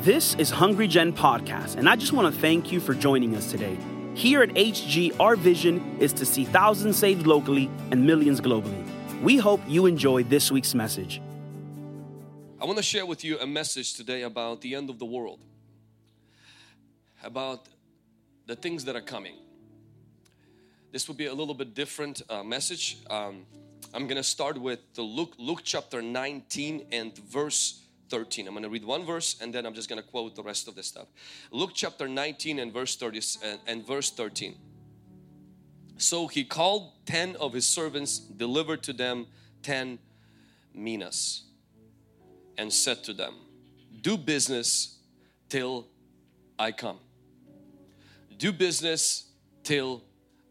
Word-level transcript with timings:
This 0.00 0.34
is 0.36 0.48
Hungry 0.48 0.88
Gen 0.88 1.12
Podcast, 1.12 1.76
and 1.76 1.86
I 1.86 1.94
just 1.94 2.14
want 2.14 2.34
to 2.34 2.40
thank 2.40 2.72
you 2.72 2.80
for 2.80 2.94
joining 2.94 3.36
us 3.36 3.50
today. 3.50 3.76
Here 4.14 4.42
at 4.42 4.48
HG, 4.48 5.20
our 5.20 5.36
vision 5.36 5.98
is 6.00 6.14
to 6.14 6.24
see 6.24 6.46
thousands 6.46 6.96
saved 6.96 7.26
locally 7.26 7.70
and 7.90 8.06
millions 8.06 8.40
globally. 8.40 8.82
We 9.20 9.36
hope 9.36 9.60
you 9.68 9.84
enjoy 9.84 10.22
this 10.22 10.50
week's 10.50 10.74
message. 10.74 11.20
I 12.58 12.64
want 12.64 12.78
to 12.78 12.82
share 12.82 13.04
with 13.04 13.22
you 13.24 13.40
a 13.40 13.46
message 13.46 13.92
today 13.92 14.22
about 14.22 14.62
the 14.62 14.74
end 14.74 14.88
of 14.88 14.98
the 14.98 15.04
world, 15.04 15.38
about 17.22 17.68
the 18.46 18.56
things 18.56 18.86
that 18.86 18.96
are 18.96 19.02
coming. 19.02 19.34
This 20.92 21.08
will 21.08 21.14
be 21.14 21.26
a 21.26 21.34
little 21.34 21.52
bit 21.52 21.74
different 21.74 22.22
uh, 22.30 22.42
message. 22.42 22.96
Um, 23.10 23.44
I'm 23.92 24.04
going 24.06 24.16
to 24.16 24.22
start 24.22 24.58
with 24.58 24.80
the 24.94 25.02
Luke, 25.02 25.34
Luke 25.36 25.60
chapter 25.62 26.00
19 26.00 26.86
and 26.90 27.14
verse 27.18 27.82
13. 28.10 28.46
I'm 28.46 28.54
going 28.54 28.64
to 28.64 28.68
read 28.68 28.84
one 28.84 29.04
verse 29.04 29.36
and 29.40 29.54
then 29.54 29.64
I'm 29.64 29.74
just 29.74 29.88
going 29.88 30.02
to 30.02 30.08
quote 30.08 30.34
the 30.34 30.42
rest 30.42 30.68
of 30.68 30.74
the 30.74 30.82
stuff. 30.82 31.06
Luke 31.50 31.70
chapter 31.74 32.08
19 32.08 32.58
and 32.58 32.72
verse 32.72 32.96
30 32.96 33.20
and, 33.44 33.60
and 33.66 33.86
verse 33.86 34.10
13. 34.10 34.56
So 35.96 36.26
he 36.26 36.44
called 36.44 36.92
10 37.06 37.36
of 37.36 37.52
his 37.52 37.66
servants, 37.66 38.18
delivered 38.18 38.82
to 38.84 38.92
them 38.92 39.26
10 39.62 39.98
minas 40.74 41.44
and 42.58 42.72
said 42.72 43.04
to 43.04 43.12
them, 43.12 43.34
do 44.00 44.16
business 44.16 44.98
till 45.48 45.86
I 46.58 46.72
come. 46.72 46.98
Do 48.38 48.52
business 48.52 49.28
till 49.62 50.02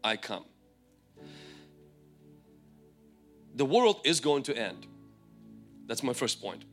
I 0.04 0.16
come. 0.16 0.44
The 3.54 3.64
world 3.64 4.00
is 4.04 4.20
going 4.20 4.44
to 4.44 4.56
end. 4.56 4.86
That's 5.86 6.02
my 6.02 6.12
first 6.12 6.40
point. 6.40 6.64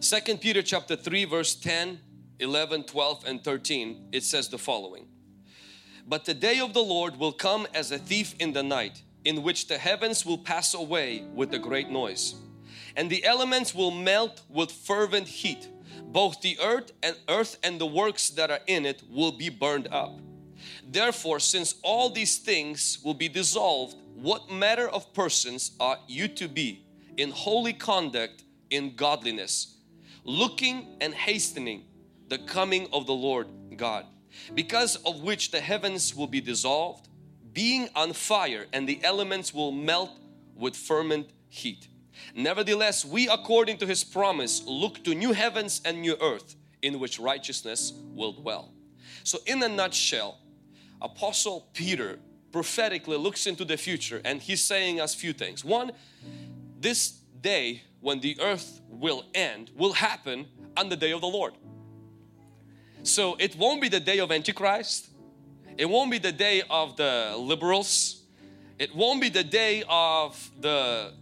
Second 0.00 0.42
Peter 0.42 0.60
chapter 0.60 0.94
3 0.94 1.24
verse 1.24 1.54
10, 1.54 1.98
11, 2.38 2.84
12 2.84 3.24
and 3.26 3.42
13 3.42 4.08
it 4.12 4.22
says 4.22 4.48
the 4.48 4.58
following. 4.58 5.08
But 6.06 6.26
the 6.26 6.34
day 6.34 6.60
of 6.60 6.74
the 6.74 6.82
Lord 6.82 7.16
will 7.18 7.32
come 7.32 7.66
as 7.74 7.90
a 7.90 7.98
thief 7.98 8.34
in 8.38 8.52
the 8.52 8.62
night 8.62 9.02
in 9.24 9.42
which 9.42 9.68
the 9.68 9.78
heavens 9.78 10.24
will 10.26 10.38
pass 10.38 10.74
away 10.74 11.24
with 11.34 11.54
a 11.54 11.58
great 11.58 11.88
noise 11.88 12.34
and 12.94 13.08
the 13.08 13.24
elements 13.24 13.74
will 13.74 13.90
melt 13.90 14.42
with 14.50 14.70
fervent 14.70 15.26
heat. 15.26 15.66
Both 16.04 16.42
the 16.42 16.58
earth 16.62 16.92
and 17.02 17.16
earth 17.28 17.58
and 17.62 17.80
the 17.80 17.86
works 17.86 18.30
that 18.30 18.50
are 18.50 18.60
in 18.66 18.84
it 18.84 19.02
will 19.10 19.32
be 19.32 19.48
burned 19.48 19.88
up. 19.90 20.20
Therefore 20.86 21.40
since 21.40 21.74
all 21.82 22.10
these 22.10 22.36
things 22.36 22.98
will 23.02 23.14
be 23.14 23.30
dissolved 23.30 23.96
what 24.14 24.50
matter 24.50 24.88
of 24.88 25.14
persons 25.14 25.72
are 25.80 25.98
you 26.06 26.28
to 26.28 26.48
be 26.48 26.84
in 27.16 27.30
holy 27.30 27.72
conduct 27.72 28.44
in 28.68 28.94
godliness 28.94 29.75
looking 30.26 30.96
and 31.00 31.14
hastening 31.14 31.84
the 32.28 32.38
coming 32.38 32.88
of 32.92 33.06
the 33.06 33.14
Lord 33.14 33.46
God, 33.76 34.04
because 34.54 34.96
of 34.96 35.22
which 35.22 35.52
the 35.52 35.60
heavens 35.60 36.14
will 36.14 36.26
be 36.26 36.40
dissolved, 36.40 37.08
being 37.52 37.88
on 37.94 38.12
fire, 38.12 38.66
and 38.72 38.86
the 38.88 39.02
elements 39.02 39.54
will 39.54 39.72
melt 39.72 40.10
with 40.54 40.76
fervent 40.76 41.30
heat. 41.48 41.88
Nevertheless, 42.34 43.04
we 43.04 43.28
according 43.28 43.78
to 43.78 43.86
His 43.86 44.04
promise 44.04 44.62
look 44.66 45.02
to 45.04 45.14
new 45.14 45.32
heavens 45.32 45.80
and 45.84 46.02
new 46.02 46.16
earth 46.20 46.56
in 46.82 46.98
which 46.98 47.18
righteousness 47.18 47.92
will 48.14 48.32
dwell. 48.32 48.72
So 49.22 49.38
in 49.46 49.62
a 49.62 49.68
nutshell, 49.68 50.38
Apostle 51.00 51.68
Peter 51.72 52.18
prophetically 52.52 53.16
looks 53.16 53.46
into 53.46 53.64
the 53.64 53.76
future 53.76 54.20
and 54.24 54.40
he's 54.40 54.62
saying 54.62 55.00
us 55.00 55.14
few 55.14 55.32
things. 55.32 55.64
One, 55.64 55.92
this 56.80 57.10
day 57.40 57.82
when 58.06 58.20
the 58.20 58.38
earth 58.40 58.80
will 58.88 59.24
end 59.34 59.68
will 59.76 59.92
happen 59.92 60.46
on 60.76 60.88
the 60.88 60.94
day 60.94 61.10
of 61.10 61.20
the 61.20 61.26
Lord. 61.26 61.54
So 63.02 63.34
it 63.40 63.56
won't 63.56 63.82
be 63.82 63.88
the 63.88 63.98
day 63.98 64.20
of 64.20 64.30
Antichrist. 64.30 65.08
It 65.76 65.86
won't 65.86 66.12
be 66.12 66.18
the 66.18 66.30
day 66.30 66.62
of 66.70 66.96
the 66.96 67.34
liberals. 67.36 68.22
It 68.78 68.94
won't 68.94 69.20
be 69.20 69.28
the 69.28 69.42
day 69.42 69.82
of 69.88 70.50
the 70.60 71.14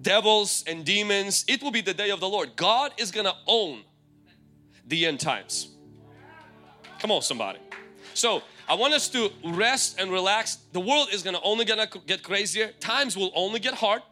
devils 0.00 0.64
and 0.66 0.84
demons. 0.84 1.44
It 1.46 1.62
will 1.62 1.70
be 1.70 1.80
the 1.80 1.94
day 1.94 2.10
of 2.10 2.18
the 2.18 2.28
Lord. 2.28 2.56
God 2.56 2.90
is 2.98 3.12
going 3.12 3.26
to 3.26 3.36
own 3.46 3.84
the 4.88 5.06
end 5.06 5.20
times. 5.20 5.68
Come 6.98 7.12
on 7.12 7.22
somebody. 7.22 7.60
So 8.14 8.42
I 8.68 8.74
want 8.74 8.94
us 8.94 9.08
to 9.10 9.30
rest 9.44 10.00
and 10.00 10.10
relax. 10.10 10.56
The 10.72 10.80
world 10.80 11.10
is 11.12 11.22
going 11.22 11.36
to 11.36 11.42
only 11.42 11.64
gonna 11.64 11.88
get 12.04 12.24
crazier. 12.24 12.72
Times 12.80 13.16
will 13.16 13.30
only 13.36 13.60
get 13.60 13.74
hard 13.74 14.02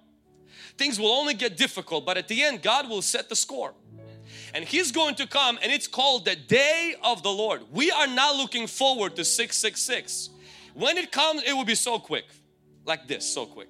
things 0.81 0.99
will 0.99 1.13
only 1.13 1.35
get 1.35 1.59
difficult 1.59 2.07
but 2.07 2.17
at 2.17 2.27
the 2.27 2.43
end 2.43 2.63
God 2.63 2.89
will 2.89 3.03
set 3.03 3.29
the 3.29 3.37
score. 3.37 3.75
And 4.55 4.65
he's 4.65 4.91
going 4.91 5.15
to 5.17 5.27
come 5.27 5.59
and 5.63 5.71
it's 5.71 5.87
called 5.87 6.25
the 6.25 6.35
day 6.35 6.95
of 7.05 7.23
the 7.23 7.29
Lord. 7.29 7.61
We 7.71 7.91
are 7.91 8.07
not 8.07 8.37
looking 8.37 8.67
forward 8.67 9.15
to 9.17 9.25
666 9.25 10.31
when 10.73 10.97
it 10.97 11.13
comes 11.13 11.43
it 11.43 11.53
will 11.53 11.67
be 11.67 11.75
so 11.75 11.99
quick. 11.99 12.25
Like 12.87 13.07
this 13.07 13.31
so 13.31 13.45
quick. 13.45 13.69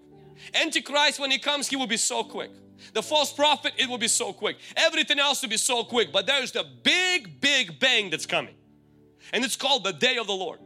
Antichrist 0.55 1.19
when 1.19 1.33
he 1.33 1.39
comes 1.39 1.67
he 1.67 1.75
will 1.75 1.89
be 1.89 1.97
so 1.97 2.23
quick. 2.23 2.53
The 2.95 3.03
false 3.03 3.33
prophet 3.33 3.73
it 3.77 3.89
will 3.89 3.99
be 3.99 4.09
so 4.09 4.33
quick. 4.33 4.59
Everything 4.77 5.19
else 5.19 5.43
will 5.43 5.51
be 5.51 5.57
so 5.57 5.83
quick 5.83 6.13
but 6.13 6.29
there's 6.29 6.53
the 6.53 6.65
big 6.85 7.41
big 7.41 7.81
bang 7.81 8.11
that's 8.11 8.27
coming. 8.27 8.55
And 9.33 9.45
it's 9.45 9.57
called 9.57 9.83
the 9.83 9.93
day 9.93 10.17
of 10.17 10.29
the 10.29 10.39
Lord. 10.45 10.61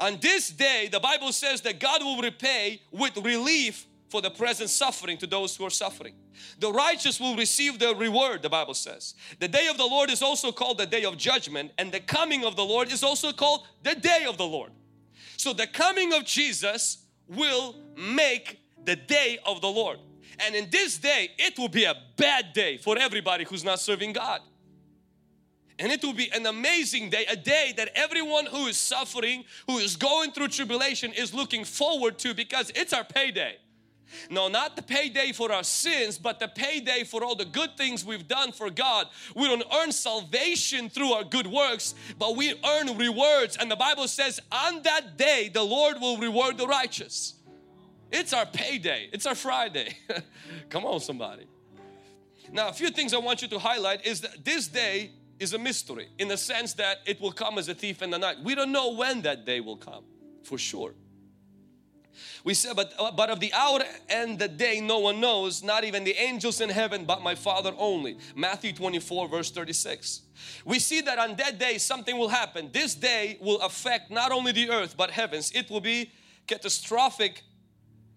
On 0.00 0.18
this 0.20 0.50
day 0.50 0.88
the 0.90 0.98
Bible 0.98 1.30
says 1.30 1.60
that 1.60 1.78
God 1.78 2.02
will 2.02 2.20
repay 2.20 2.82
with 2.90 3.16
relief 3.18 3.86
for 4.10 4.20
the 4.20 4.30
present 4.30 4.68
suffering 4.68 5.16
to 5.18 5.26
those 5.26 5.56
who 5.56 5.64
are 5.64 5.70
suffering. 5.70 6.14
The 6.58 6.72
righteous 6.72 7.20
will 7.20 7.36
receive 7.36 7.78
their 7.78 7.94
reward, 7.94 8.42
the 8.42 8.48
Bible 8.48 8.74
says. 8.74 9.14
The 9.38 9.48
day 9.48 9.68
of 9.68 9.78
the 9.78 9.86
Lord 9.86 10.10
is 10.10 10.20
also 10.20 10.50
called 10.50 10.78
the 10.78 10.86
day 10.86 11.04
of 11.04 11.16
judgment, 11.16 11.70
and 11.78 11.92
the 11.92 12.00
coming 12.00 12.44
of 12.44 12.56
the 12.56 12.64
Lord 12.64 12.92
is 12.92 13.04
also 13.04 13.32
called 13.32 13.66
the 13.84 13.94
day 13.94 14.26
of 14.28 14.36
the 14.36 14.46
Lord. 14.46 14.72
So, 15.36 15.52
the 15.52 15.66
coming 15.66 16.12
of 16.12 16.24
Jesus 16.24 16.98
will 17.28 17.76
make 17.96 18.60
the 18.84 18.96
day 18.96 19.38
of 19.46 19.60
the 19.60 19.68
Lord. 19.68 19.98
And 20.40 20.54
in 20.54 20.68
this 20.70 20.98
day, 20.98 21.30
it 21.38 21.58
will 21.58 21.68
be 21.68 21.84
a 21.84 21.94
bad 22.16 22.52
day 22.52 22.78
for 22.78 22.98
everybody 22.98 23.44
who's 23.44 23.64
not 23.64 23.78
serving 23.78 24.12
God. 24.12 24.40
And 25.78 25.90
it 25.90 26.02
will 26.02 26.12
be 26.12 26.30
an 26.32 26.44
amazing 26.44 27.08
day, 27.08 27.24
a 27.30 27.36
day 27.36 27.72
that 27.76 27.90
everyone 27.94 28.46
who 28.46 28.66
is 28.66 28.76
suffering, 28.76 29.44
who 29.66 29.78
is 29.78 29.96
going 29.96 30.32
through 30.32 30.48
tribulation, 30.48 31.12
is 31.12 31.32
looking 31.32 31.64
forward 31.64 32.18
to 32.18 32.34
because 32.34 32.70
it's 32.74 32.92
our 32.92 33.04
payday. 33.04 33.56
No, 34.28 34.48
not 34.48 34.76
the 34.76 34.82
payday 34.82 35.32
for 35.32 35.52
our 35.52 35.62
sins, 35.62 36.18
but 36.18 36.40
the 36.40 36.48
payday 36.48 37.04
for 37.04 37.24
all 37.24 37.34
the 37.34 37.44
good 37.44 37.76
things 37.76 38.04
we've 38.04 38.28
done 38.28 38.52
for 38.52 38.70
God. 38.70 39.08
We 39.34 39.46
don't 39.46 39.64
earn 39.74 39.92
salvation 39.92 40.90
through 40.90 41.12
our 41.12 41.24
good 41.24 41.46
works, 41.46 41.94
but 42.18 42.36
we 42.36 42.54
earn 42.64 42.96
rewards. 42.96 43.56
And 43.56 43.70
the 43.70 43.76
Bible 43.76 44.08
says, 44.08 44.40
on 44.50 44.82
that 44.82 45.16
day, 45.16 45.50
the 45.52 45.62
Lord 45.62 46.00
will 46.00 46.18
reward 46.18 46.58
the 46.58 46.66
righteous. 46.66 47.34
It's 48.10 48.32
our 48.32 48.46
payday, 48.46 49.08
it's 49.12 49.26
our 49.26 49.34
Friday. 49.34 49.96
Come 50.70 50.84
on, 50.84 51.00
somebody. 51.00 51.46
Now, 52.52 52.68
a 52.68 52.72
few 52.72 52.90
things 52.90 53.14
I 53.14 53.18
want 53.18 53.42
you 53.42 53.48
to 53.48 53.58
highlight 53.58 54.04
is 54.04 54.22
that 54.22 54.44
this 54.44 54.66
day 54.66 55.12
is 55.38 55.54
a 55.54 55.58
mystery 55.58 56.08
in 56.18 56.28
the 56.28 56.36
sense 56.36 56.74
that 56.74 56.98
it 57.06 57.20
will 57.20 57.32
come 57.32 57.58
as 57.58 57.68
a 57.68 57.74
thief 57.74 58.02
in 58.02 58.10
the 58.10 58.18
night. 58.18 58.36
We 58.42 58.54
don't 58.54 58.72
know 58.72 58.92
when 58.92 59.22
that 59.22 59.46
day 59.46 59.60
will 59.60 59.76
come 59.76 60.04
for 60.42 60.58
sure. 60.58 60.94
We 62.44 62.54
said, 62.54 62.76
but, 62.76 62.92
uh, 62.98 63.10
but 63.12 63.30
of 63.30 63.40
the 63.40 63.52
hour 63.52 63.80
and 64.08 64.38
the 64.38 64.48
day 64.48 64.80
no 64.80 64.98
one 64.98 65.20
knows, 65.20 65.62
not 65.62 65.84
even 65.84 66.04
the 66.04 66.16
angels 66.16 66.60
in 66.60 66.70
heaven, 66.70 67.04
but 67.04 67.22
my 67.22 67.34
Father 67.34 67.72
only. 67.76 68.18
Matthew 68.34 68.72
24 68.72 69.28
verse 69.28 69.50
36. 69.50 70.22
We 70.64 70.78
see 70.78 71.00
that 71.02 71.18
on 71.18 71.36
that 71.36 71.58
day 71.58 71.78
something 71.78 72.16
will 72.16 72.28
happen. 72.28 72.70
This 72.72 72.94
day 72.94 73.38
will 73.40 73.60
affect 73.60 74.10
not 74.10 74.32
only 74.32 74.52
the 74.52 74.70
earth 74.70 74.96
but 74.96 75.10
heavens. 75.10 75.52
It 75.54 75.70
will 75.70 75.80
be 75.80 76.12
catastrophic, 76.46 77.42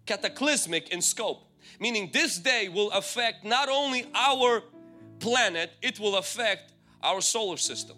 cataclysmic 0.06 0.90
in 0.90 1.02
scope. 1.02 1.50
Meaning 1.80 2.10
this 2.14 2.38
day 2.38 2.70
will 2.70 2.92
affect 2.92 3.44
not 3.44 3.70
only 3.70 4.06
our 4.14 4.64
planet, 5.20 5.72
it 5.82 6.00
will 6.00 6.18
affect 6.18 6.74
our 7.02 7.22
solar 7.22 7.58
system. 7.58 7.98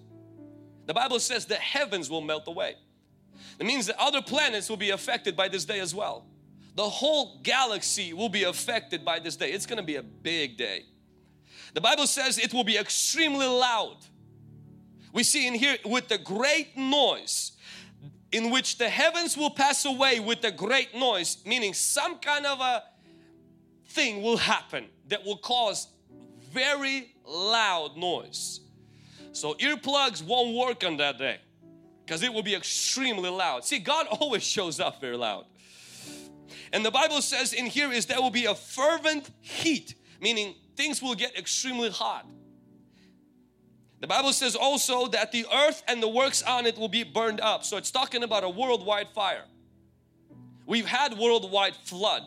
The 0.85 0.93
Bible 0.93 1.19
says 1.19 1.45
the 1.45 1.55
heavens 1.55 2.09
will 2.09 2.21
melt 2.21 2.47
away. 2.47 2.75
It 3.59 3.65
means 3.65 3.87
that 3.87 3.99
other 3.99 4.21
planets 4.21 4.69
will 4.69 4.77
be 4.77 4.89
affected 4.89 5.35
by 5.35 5.47
this 5.47 5.65
day 5.65 5.79
as 5.79 5.95
well. 5.95 6.25
The 6.75 6.87
whole 6.87 7.39
galaxy 7.41 8.13
will 8.13 8.29
be 8.29 8.43
affected 8.43 9.05
by 9.05 9.19
this 9.19 9.35
day. 9.35 9.51
It's 9.51 9.65
going 9.65 9.77
to 9.77 9.83
be 9.83 9.95
a 9.95 10.03
big 10.03 10.57
day. 10.57 10.83
The 11.73 11.81
Bible 11.81 12.07
says 12.07 12.37
it 12.37 12.53
will 12.53 12.63
be 12.63 12.77
extremely 12.77 13.47
loud. 13.47 13.97
We 15.13 15.23
see 15.23 15.47
in 15.47 15.53
here 15.53 15.77
with 15.85 16.09
the 16.09 16.17
great 16.17 16.75
noise 16.75 17.53
in 18.31 18.49
which 18.51 18.77
the 18.77 18.89
heavens 18.89 19.37
will 19.37 19.49
pass 19.49 19.85
away 19.85 20.19
with 20.19 20.43
a 20.43 20.51
great 20.51 20.93
noise, 20.93 21.37
meaning 21.45 21.73
some 21.73 22.17
kind 22.17 22.45
of 22.45 22.59
a 22.59 22.83
thing 23.87 24.21
will 24.21 24.37
happen 24.37 24.87
that 25.07 25.23
will 25.23 25.37
cause 25.37 25.87
very 26.51 27.15
loud 27.25 27.95
noise. 27.95 28.59
So 29.31 29.53
earplugs 29.55 30.21
won't 30.21 30.55
work 30.55 30.83
on 30.83 30.97
that 30.97 31.17
day 31.17 31.39
because 32.05 32.21
it 32.21 32.31
will 32.31 32.43
be 32.43 32.55
extremely 32.55 33.29
loud. 33.29 33.65
See, 33.65 33.79
God 33.79 34.07
always 34.11 34.43
shows 34.43 34.79
up 34.79 35.01
very 35.01 35.17
loud. 35.17 35.45
And 36.71 36.85
the 36.85 36.91
Bible 36.91 37.21
says 37.21 37.53
in 37.53 37.65
here 37.65 37.91
is 37.91 38.05
there 38.05 38.21
will 38.21 38.29
be 38.29 38.45
a 38.45 38.55
fervent 38.55 39.29
heat, 39.41 39.95
meaning 40.21 40.55
things 40.75 41.01
will 41.01 41.15
get 41.15 41.37
extremely 41.37 41.89
hot. 41.89 42.25
The 44.01 44.07
Bible 44.07 44.33
says 44.33 44.55
also 44.55 45.07
that 45.07 45.31
the 45.31 45.45
earth 45.51 45.81
and 45.87 46.03
the 46.03 46.07
works 46.07 46.43
on 46.43 46.65
it 46.65 46.77
will 46.77 46.89
be 46.89 47.03
burned 47.03 47.39
up. 47.41 47.63
So 47.63 47.77
it's 47.77 47.91
talking 47.91 48.23
about 48.23 48.43
a 48.43 48.49
worldwide 48.49 49.09
fire. 49.15 49.45
We've 50.67 50.85
had 50.85 51.17
worldwide 51.17 51.75
flood 51.75 52.23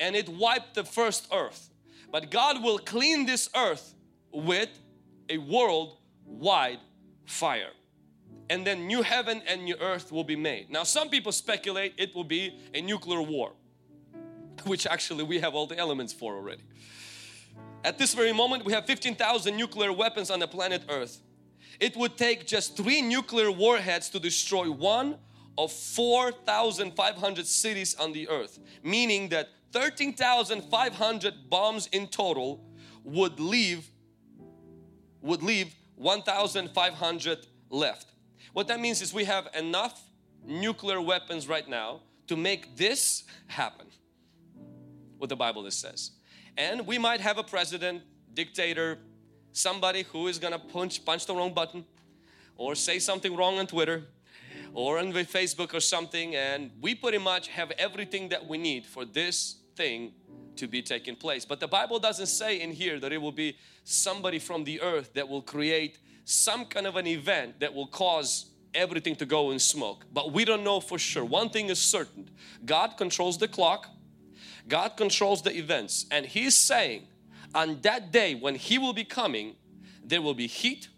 and 0.00 0.16
it 0.16 0.28
wiped 0.28 0.74
the 0.74 0.84
first 0.84 1.28
earth. 1.32 1.70
But 2.10 2.30
God 2.30 2.62
will 2.62 2.78
clean 2.78 3.26
this 3.26 3.48
earth 3.54 3.94
with 4.32 4.68
a 5.28 5.38
worldwide 5.38 6.80
fire. 7.24 7.70
And 8.52 8.66
then 8.66 8.86
new 8.86 9.00
heaven 9.00 9.40
and 9.48 9.64
new 9.64 9.76
earth 9.80 10.12
will 10.12 10.24
be 10.24 10.36
made. 10.36 10.68
Now 10.68 10.82
some 10.82 11.08
people 11.08 11.32
speculate 11.32 11.94
it 11.96 12.14
will 12.14 12.22
be 12.38 12.60
a 12.74 12.82
nuclear 12.82 13.22
war, 13.22 13.52
which 14.66 14.86
actually 14.86 15.24
we 15.24 15.40
have 15.40 15.54
all 15.54 15.66
the 15.66 15.78
elements 15.78 16.12
for 16.12 16.36
already. 16.36 16.62
At 17.82 17.96
this 17.96 18.12
very 18.12 18.34
moment 18.34 18.66
we 18.66 18.74
have 18.74 18.84
15,000 18.84 19.56
nuclear 19.56 19.90
weapons 19.90 20.30
on 20.30 20.38
the 20.38 20.46
planet 20.46 20.82
earth. 20.90 21.22
It 21.80 21.96
would 21.96 22.18
take 22.18 22.46
just 22.46 22.76
three 22.76 23.00
nuclear 23.00 23.50
warheads 23.50 24.10
to 24.10 24.20
destroy 24.20 24.70
one 24.70 25.16
of 25.56 25.72
4,500 25.72 27.46
cities 27.46 27.94
on 27.94 28.12
the 28.12 28.28
earth, 28.28 28.58
meaning 28.82 29.30
that 29.30 29.48
13,500 29.72 31.48
bombs 31.48 31.86
in 31.86 32.06
total 32.06 32.62
would 33.02 33.40
leave 33.40 33.88
would 35.22 35.42
leave 35.42 35.74
1,500 35.96 37.46
left. 37.70 38.12
What 38.52 38.68
that 38.68 38.80
means 38.80 39.00
is 39.00 39.14
we 39.14 39.24
have 39.24 39.48
enough 39.58 40.02
nuclear 40.44 41.00
weapons 41.00 41.48
right 41.48 41.66
now 41.66 42.00
to 42.26 42.36
make 42.36 42.76
this 42.76 43.24
happen. 43.46 43.86
What 45.18 45.30
the 45.30 45.36
Bible 45.36 45.70
says. 45.70 46.10
And 46.56 46.86
we 46.86 46.98
might 46.98 47.20
have 47.20 47.38
a 47.38 47.42
president, 47.42 48.02
dictator, 48.34 48.98
somebody 49.52 50.02
who 50.02 50.26
is 50.28 50.38
gonna 50.38 50.58
punch 50.58 51.04
punch 51.04 51.26
the 51.26 51.34
wrong 51.34 51.52
button 51.54 51.84
or 52.56 52.74
say 52.74 52.98
something 52.98 53.36
wrong 53.36 53.58
on 53.58 53.66
Twitter 53.66 54.04
or 54.74 54.98
on 54.98 55.12
Facebook 55.12 55.74
or 55.74 55.80
something 55.80 56.34
and 56.34 56.70
we 56.80 56.94
pretty 56.94 57.18
much 57.18 57.48
have 57.48 57.70
everything 57.72 58.28
that 58.30 58.46
we 58.46 58.58
need 58.58 58.86
for 58.86 59.04
this 59.04 59.56
thing 59.76 60.12
to 60.56 60.66
be 60.66 60.82
taking 60.82 61.16
place. 61.16 61.44
But 61.44 61.60
the 61.60 61.68
Bible 61.68 61.98
doesn't 61.98 62.26
say 62.26 62.60
in 62.60 62.72
here 62.72 63.00
that 63.00 63.12
it 63.12 63.18
will 63.18 63.32
be 63.32 63.56
somebody 63.84 64.38
from 64.38 64.64
the 64.64 64.80
earth 64.80 65.14
that 65.14 65.28
will 65.28 65.42
create 65.42 65.98
some 66.24 66.64
kind 66.66 66.86
of 66.86 66.96
an 66.96 67.06
event 67.06 67.60
that 67.60 67.74
will 67.74 67.86
cause 67.86 68.46
everything 68.74 69.16
to 69.16 69.26
go 69.26 69.50
in 69.50 69.58
smoke. 69.58 70.06
But 70.12 70.32
we 70.32 70.44
don't 70.44 70.64
know 70.64 70.80
for 70.80 70.98
sure. 70.98 71.24
One 71.24 71.50
thing 71.50 71.68
is 71.68 71.78
certain. 71.78 72.30
God 72.64 72.96
controls 72.96 73.38
the 73.38 73.48
clock. 73.48 73.88
God 74.68 74.96
controls 74.96 75.42
the 75.42 75.56
events. 75.56 76.06
And 76.10 76.24
He's 76.24 76.56
saying 76.56 77.06
on 77.54 77.80
that 77.82 78.12
day 78.12 78.34
when 78.34 78.54
He 78.54 78.78
will 78.78 78.92
be 78.92 79.04
coming, 79.04 79.56
there 80.04 80.22
will 80.22 80.34
be 80.34 80.46
heat, 80.46 80.88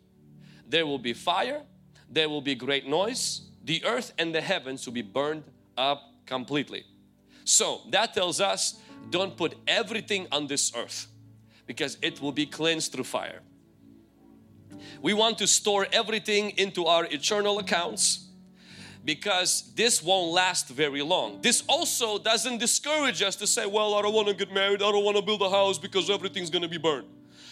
there 0.68 0.86
will 0.86 0.98
be 0.98 1.12
fire, 1.12 1.62
there 2.10 2.28
will 2.28 2.40
be 2.40 2.54
great 2.54 2.86
noise, 2.86 3.42
the 3.64 3.84
earth 3.84 4.12
and 4.18 4.34
the 4.34 4.40
heavens 4.40 4.86
will 4.86 4.92
be 4.92 5.02
burned 5.02 5.44
up 5.76 6.02
completely. 6.26 6.84
So 7.44 7.80
that 7.90 8.14
tells 8.14 8.40
us 8.40 8.78
don't 9.10 9.36
put 9.36 9.54
everything 9.66 10.26
on 10.32 10.46
this 10.46 10.72
earth 10.74 11.08
because 11.66 11.98
it 12.02 12.20
will 12.20 12.32
be 12.32 12.46
cleansed 12.46 12.92
through 12.92 13.04
fire. 13.04 13.40
We 15.02 15.14
want 15.14 15.38
to 15.38 15.46
store 15.46 15.86
everything 15.92 16.50
into 16.50 16.86
our 16.86 17.06
eternal 17.06 17.58
accounts 17.58 18.26
because 19.04 19.72
this 19.74 20.02
won't 20.02 20.32
last 20.32 20.68
very 20.68 21.02
long. 21.02 21.40
This 21.42 21.62
also 21.68 22.18
doesn't 22.18 22.58
discourage 22.58 23.22
us 23.22 23.36
to 23.36 23.46
say, 23.46 23.66
well, 23.66 23.94
I 23.94 24.02
don't 24.02 24.14
want 24.14 24.28
to 24.28 24.34
get 24.34 24.52
married, 24.52 24.82
I 24.82 24.90
don't 24.90 25.04
want 25.04 25.16
to 25.16 25.22
build 25.22 25.42
a 25.42 25.50
house 25.50 25.78
because 25.78 26.08
everything's 26.08 26.50
going 26.50 26.62
to 26.62 26.68
be 26.68 26.78
burned 26.78 27.06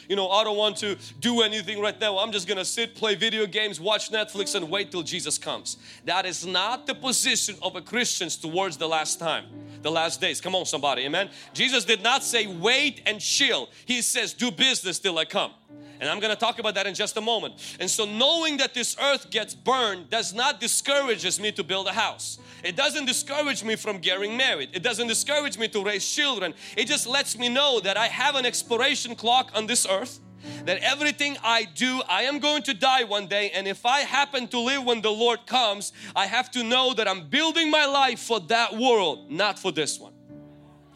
you 0.09 0.17
know, 0.17 0.29
I 0.29 0.45
don't 0.45 0.57
want 0.57 0.77
to 0.79 0.97
do 1.21 1.43
anything 1.43 1.81
right 1.81 1.99
now. 1.99 2.19
I'm 2.19 2.33
just 2.33 2.49
gonna 2.49 2.65
sit, 2.65 2.95
play 2.95 3.15
video 3.15 3.47
games, 3.47 3.81
watch 3.81 4.11
Netflix, 4.11 4.55
and 4.55 4.69
wait 4.69 4.91
till 4.91 5.03
Jesus 5.03 5.39
comes. 5.39 5.77
That 6.05 6.27
is 6.27 6.47
not 6.47 6.87
the 6.87 6.95
position 6.95 7.57
of 7.63 7.77
a 7.77 7.81
Christian 7.81 8.29
towards 8.29 8.77
the 8.77 8.89
last 8.89 9.19
time, 9.19 9.47
the 9.83 9.91
last 9.91 10.21
days. 10.21 10.41
Come 10.41 10.55
on, 10.55 10.67
somebody, 10.67 11.05
amen. 11.05 11.31
Jesus 11.53 11.85
did 11.85 12.03
not 12.03 12.23
say 12.23 12.47
wait 12.47 13.03
and 13.07 13.21
chill, 13.21 13.69
He 13.87 14.03
says 14.03 14.33
do 14.33 14.51
business 14.51 14.99
till 14.99 15.19
I 15.19 15.25
come. 15.25 15.53
And 16.03 16.11
I'm 16.11 16.19
going 16.19 16.35
to 16.35 16.41
talk 16.41 16.59
about 16.59 16.75
that 16.75 16.89
in 16.89 16.95
just 16.95 17.17
a 17.17 17.21
moment. 17.21 17.77
And 17.79 17.89
so 17.89 18.05
knowing 18.05 18.57
that 18.57 18.75
this 18.75 18.97
earth 19.01 19.31
gets 19.31 19.55
burned 19.55 20.11
does 20.11 20.35
not 20.35 20.59
discourages 20.59 21.39
me 21.39 21.53
to 21.53 21.63
build 21.63 21.87
a 21.87 21.93
house. 21.93 22.41
It 22.65 22.75
doesn't 22.75 23.07
discourage 23.07 23.63
me 23.63 23.77
from 23.77 23.99
getting 23.99 24.37
married. 24.37 24.71
It 24.73 24.83
doesn't 24.83 25.07
discourage 25.07 25.57
me 25.59 25.69
to 25.69 25.85
raise 25.85 26.05
children. 26.05 26.55
It 26.77 26.89
just 26.89 27.07
lets 27.07 27.39
me 27.39 27.49
know 27.49 27.79
that 27.79 27.97
I 27.97 28.09
have 28.09 28.35
an 28.35 28.45
expiration 28.45 29.15
clock 29.15 29.53
on 29.55 29.69
this 29.69 29.87
earth 29.87 30.19
that 30.65 30.79
everything 30.79 31.37
I 31.45 31.69
do, 31.73 32.03
I 32.09 32.23
am 32.23 32.41
going 32.41 32.65
to 32.65 32.75
die 32.75 33.05
one 33.05 33.29
day. 33.29 33.51
And 33.51 33.69
if 33.69 33.87
I 33.87 34.01
happen 34.01 34.49
to 34.49 34.59
live 34.59 34.83
when 34.83 35.03
the 35.03 35.13
Lord 35.13 35.47
comes, 35.47 35.93
I 36.17 36.27
have 36.27 36.51
to 36.51 36.65
know 36.65 36.95
that 36.95 37.07
I'm 37.07 37.29
building 37.29 37.71
my 37.71 37.87
life 37.87 38.19
for 38.19 38.41
that 38.41 38.77
world, 38.77 39.31
not 39.31 39.57
for 39.57 39.71
this 39.71 40.01
one. 40.01 40.15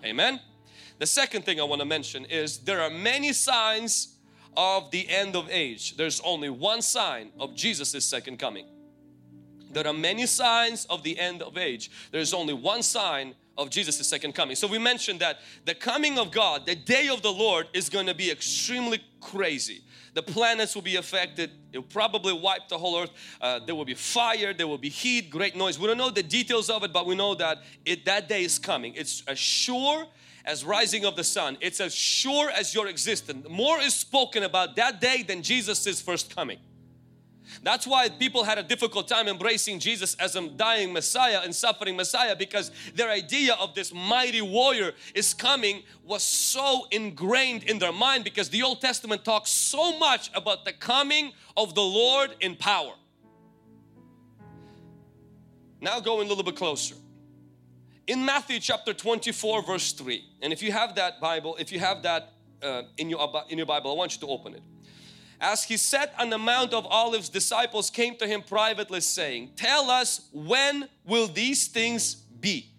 Amen. 0.05 0.41
The 0.99 1.07
second 1.07 1.45
thing 1.45 1.61
I 1.61 1.63
want 1.63 1.81
to 1.81 1.87
mention 1.87 2.25
is 2.25 2.59
there 2.59 2.81
are 2.81 2.91
many 2.91 3.33
signs 3.33 4.16
of 4.57 4.91
the 4.91 5.09
end 5.09 5.37
of 5.37 5.49
age. 5.51 5.97
There's 5.97 6.21
only 6.21 6.51
one 6.51 6.83
sign 6.83 7.31
of 7.39 7.55
Jesus' 7.55 8.05
second 8.05 8.39
coming. 8.39 8.67
There 9.73 9.87
are 9.87 9.93
many 9.93 10.27
signs 10.27 10.87
of 10.87 11.03
the 11.03 11.19
end 11.19 11.43
of 11.43 11.59
age. 11.59 11.91
There's 12.11 12.33
only 12.33 12.55
one 12.55 12.83
sign 12.83 13.35
of 13.59 13.71
Jesus' 13.71 14.07
second 14.07 14.35
coming. 14.35 14.57
So 14.57 14.67
we 14.67 14.79
mentioned 14.79 15.21
that 15.21 15.39
the 15.65 15.75
coming 15.75 16.19
of 16.19 16.31
God, 16.31 16.67
the 16.67 16.75
day 16.75 17.09
of 17.09 17.23
the 17.23 17.33
Lord 17.33 17.69
is 17.73 17.89
going 17.89 18.07
to 18.07 18.15
be 18.15 18.31
extremely 18.31 19.01
crazy. 19.21 19.83
The 20.15 20.23
planets 20.23 20.75
will 20.75 20.83
be 20.83 20.97
affected. 20.97 21.51
It 21.73 21.79
will 21.79 21.85
probably 21.85 22.33
wipe 22.33 22.69
the 22.69 22.79
whole 22.79 23.03
earth. 23.03 23.11
Uh, 23.39 23.61
there 23.67 23.75
will 23.75 23.85
be 23.85 23.95
fire, 23.95 24.55
there 24.55 24.67
will 24.67 24.79
be 24.79 24.89
heat, 24.89 25.29
great 25.29 25.55
noise. 25.55 25.79
We 25.79 25.87
don't 25.87 25.99
know 25.99 26.11
the 26.11 26.23
details 26.23 26.71
of 26.71 26.83
it, 26.85 26.93
but 26.93 27.07
we 27.07 27.15
know 27.15 27.35
that 27.35 27.59
it, 27.85 28.07
that 28.07 28.29
day 28.29 28.45
is 28.45 28.59
coming. 28.59 28.95
It's 28.95 29.23
a 29.27 29.37
sure 29.37 30.07
as 30.47 30.65
rising 30.65 31.05
of 31.05 31.17
the 31.17 31.25
sun. 31.25 31.59
It's 31.61 31.81
as 31.81 31.95
sure 31.95 32.51
as 32.51 32.75
your 32.75 32.87
existence. 32.87 33.47
More 33.49 33.81
is 33.81 33.95
spoken 33.95 34.45
about 34.45 34.77
that 34.77 35.01
day 35.01 35.23
than 35.23 35.43
Jesus' 35.43 36.01
first 36.01 36.35
coming. 36.35 36.59
That's 37.63 37.87
why 37.87 38.09
people 38.09 38.45
had 38.45 38.59
a 38.59 38.63
difficult 38.63 39.09
time 39.09 39.29
embracing 39.29 39.79
Jesus 39.79 40.15
as 40.17 40.37
a 40.37 40.49
dying 40.49 40.93
Messiah 40.93 41.41
and 41.45 41.55
suffering 41.55 41.97
Messiah 41.97 42.35
because 42.37 42.71
their 42.95 43.09
idea 43.09 43.55
of 43.55 43.75
this 43.75 43.95
mighty 43.95 44.43
warrior 44.43 44.93
is 45.15 45.33
coming 45.33 45.83
was 46.05 46.23
so 46.23 46.87
ingrained 46.91 47.63
in 47.65 47.79
their 47.79 47.93
mind 47.93 48.25
because 48.25 48.49
the 48.51 48.63
Old 48.63 48.81
Testament 48.81 49.25
talks 49.25 49.51
so 49.51 49.99
much 49.99 50.31
about 50.35 50.65
the 50.65 50.73
coming 50.73 51.33
of 51.57 51.75
the 51.75 51.83
Lord 51.83 52.31
in 52.41 52.57
power. 52.57 52.95
Now 55.81 56.01
going 56.01 56.27
a 56.27 56.29
little 56.29 56.45
bit 56.45 56.57
closer 56.57 56.97
in 58.07 58.25
Matthew 58.25 58.61
chapter 58.61 58.95
24 58.95 59.63
verse 59.63 59.93
3 59.93 60.25
and 60.43 60.53
if 60.53 60.63
you 60.63 60.73
have 60.73 60.95
that 60.95 61.21
Bible 61.21 61.57
if 61.59 61.73
you 61.73 61.79
have 61.79 62.03
that 62.03 62.33
uh, 62.63 62.83
in 62.99 63.11
your 63.11 63.45
in 63.49 63.59
your 63.59 63.67
Bible 63.67 63.91
I 63.91 63.95
want 63.95 64.15
you 64.15 64.21
to 64.21 64.33
open 64.33 64.55
it. 64.55 64.63
As 65.39 65.65
he 65.65 65.77
sat 65.77 66.15
on 66.19 66.31
the 66.31 66.39
Mount 66.39 66.73
of 66.73 66.87
Olives 66.87 67.29
disciples 67.29 67.91
came 67.91 68.17
to 68.17 68.27
him 68.27 68.43
privately 68.43 69.01
saying 69.01 69.53
tell 69.57 69.91
us 69.91 70.29
when 70.33 70.89
will 71.05 71.27
these 71.27 71.67
things 71.67 72.15
be? 72.15 72.71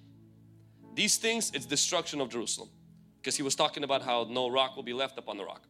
These 0.96 1.18
things 1.18 1.52
it's 1.54 1.66
destruction 1.66 2.22
of 2.22 2.30
Jerusalem 2.30 2.70
because 3.20 3.36
he 3.36 3.44
was 3.44 3.56
talking 3.56 3.84
about 3.84 4.02
how 4.02 4.26
no 4.30 4.50
rock 4.50 4.76
will 4.76 4.84
be 4.84 4.94
left 4.94 5.18
upon 5.18 5.38
the 5.38 5.46
rock. 5.46 5.64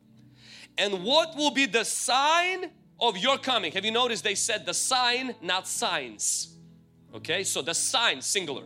And 0.78 1.04
what 1.04 1.36
will 1.36 1.52
be 1.52 1.66
the 1.66 1.84
sign 1.84 2.70
of 3.00 3.18
your 3.18 3.40
coming? 3.40 3.72
Have 3.72 3.84
you 3.84 3.92
noticed 3.92 4.24
they 4.24 4.36
said 4.36 4.66
the 4.68 4.74
sign 4.76 5.36
not 5.42 5.68
signs? 5.68 6.56
Okay 7.16 7.44
so 7.44 7.64
the 7.64 7.74
sign 7.74 8.22
singular 8.22 8.64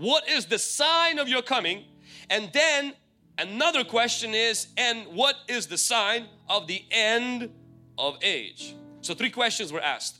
what 0.00 0.28
is 0.28 0.46
the 0.46 0.58
sign 0.58 1.18
of 1.18 1.28
your 1.28 1.42
coming? 1.42 1.84
And 2.30 2.50
then 2.52 2.94
another 3.38 3.84
question 3.84 4.34
is, 4.34 4.68
and 4.78 5.06
what 5.08 5.36
is 5.46 5.66
the 5.66 5.76
sign 5.76 6.26
of 6.48 6.66
the 6.66 6.82
end 6.90 7.50
of 7.98 8.16
age? 8.22 8.74
So 9.02 9.14
three 9.14 9.30
questions 9.30 9.72
were 9.72 9.80
asked. 9.80 10.18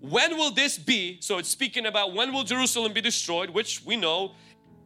When 0.00 0.36
will 0.36 0.50
this 0.50 0.78
be? 0.78 1.18
So 1.20 1.38
it's 1.38 1.48
speaking 1.48 1.86
about 1.86 2.12
when 2.12 2.32
will 2.32 2.42
Jerusalem 2.42 2.92
be 2.92 3.00
destroyed, 3.00 3.50
which 3.50 3.84
we 3.84 3.96
know 3.96 4.32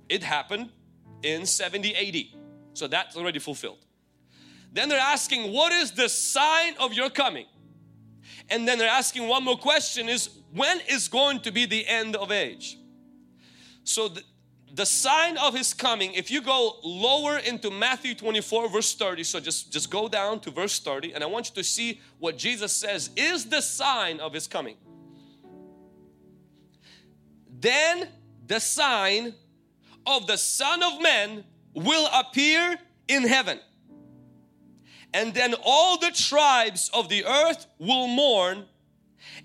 it 0.08 0.22
happened 0.22 0.70
in 1.22 1.46
70 1.46 1.94
AD. 1.94 2.40
So 2.74 2.86
that's 2.86 3.16
already 3.16 3.38
fulfilled. 3.38 3.78
Then 4.72 4.90
they're 4.90 4.98
asking, 4.98 5.52
what 5.52 5.72
is 5.72 5.92
the 5.92 6.08
sign 6.08 6.74
of 6.78 6.92
your 6.92 7.08
coming? 7.08 7.46
And 8.50 8.68
then 8.68 8.76
they're 8.76 8.88
asking 8.88 9.26
one 9.26 9.42
more 9.42 9.56
question 9.56 10.08
is, 10.08 10.28
when 10.52 10.80
is 10.90 11.08
going 11.08 11.40
to 11.40 11.52
be 11.52 11.64
the 11.64 11.86
end 11.86 12.14
of 12.14 12.30
age? 12.30 12.76
So 13.84 14.08
the, 14.08 14.22
the 14.74 14.84
sign 14.84 15.38
of 15.38 15.54
his 15.54 15.72
coming, 15.72 16.14
if 16.14 16.32
you 16.32 16.40
go 16.40 16.78
lower 16.82 17.38
into 17.38 17.70
Matthew 17.70 18.12
24 18.12 18.68
verse 18.68 18.92
30, 18.94 19.22
so 19.22 19.38
just, 19.38 19.72
just 19.72 19.88
go 19.88 20.08
down 20.08 20.40
to 20.40 20.50
verse 20.50 20.80
30 20.80 21.12
and 21.12 21.22
I 21.22 21.28
want 21.28 21.50
you 21.50 21.54
to 21.54 21.64
see 21.64 22.00
what 22.18 22.36
Jesus 22.36 22.72
says 22.72 23.10
is 23.16 23.44
the 23.44 23.60
sign 23.60 24.18
of 24.18 24.32
his 24.32 24.48
coming. 24.48 24.76
Then 27.60 28.08
the 28.48 28.58
sign 28.58 29.34
of 30.06 30.26
the 30.26 30.36
Son 30.36 30.82
of 30.82 31.00
Man 31.00 31.44
will 31.72 32.08
appear 32.12 32.76
in 33.06 33.22
heaven. 33.22 33.60
And 35.12 35.32
then 35.32 35.54
all 35.64 35.98
the 35.98 36.10
tribes 36.10 36.90
of 36.92 37.08
the 37.08 37.24
earth 37.24 37.66
will 37.78 38.08
mourn, 38.08 38.64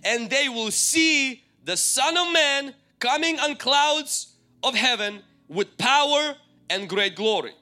and 0.04 0.28
they 0.28 0.50
will 0.50 0.72
see 0.72 1.44
the 1.64 1.78
Son 1.78 2.18
of 2.18 2.34
Man 2.34 2.74
coming 2.98 3.40
on 3.40 3.56
clouds 3.56 4.29
of 4.64 4.76
heaven 4.76 5.22
with 5.48 5.78
power 5.78 6.36
and 6.70 6.88
great 6.88 7.16
glory. 7.16 7.54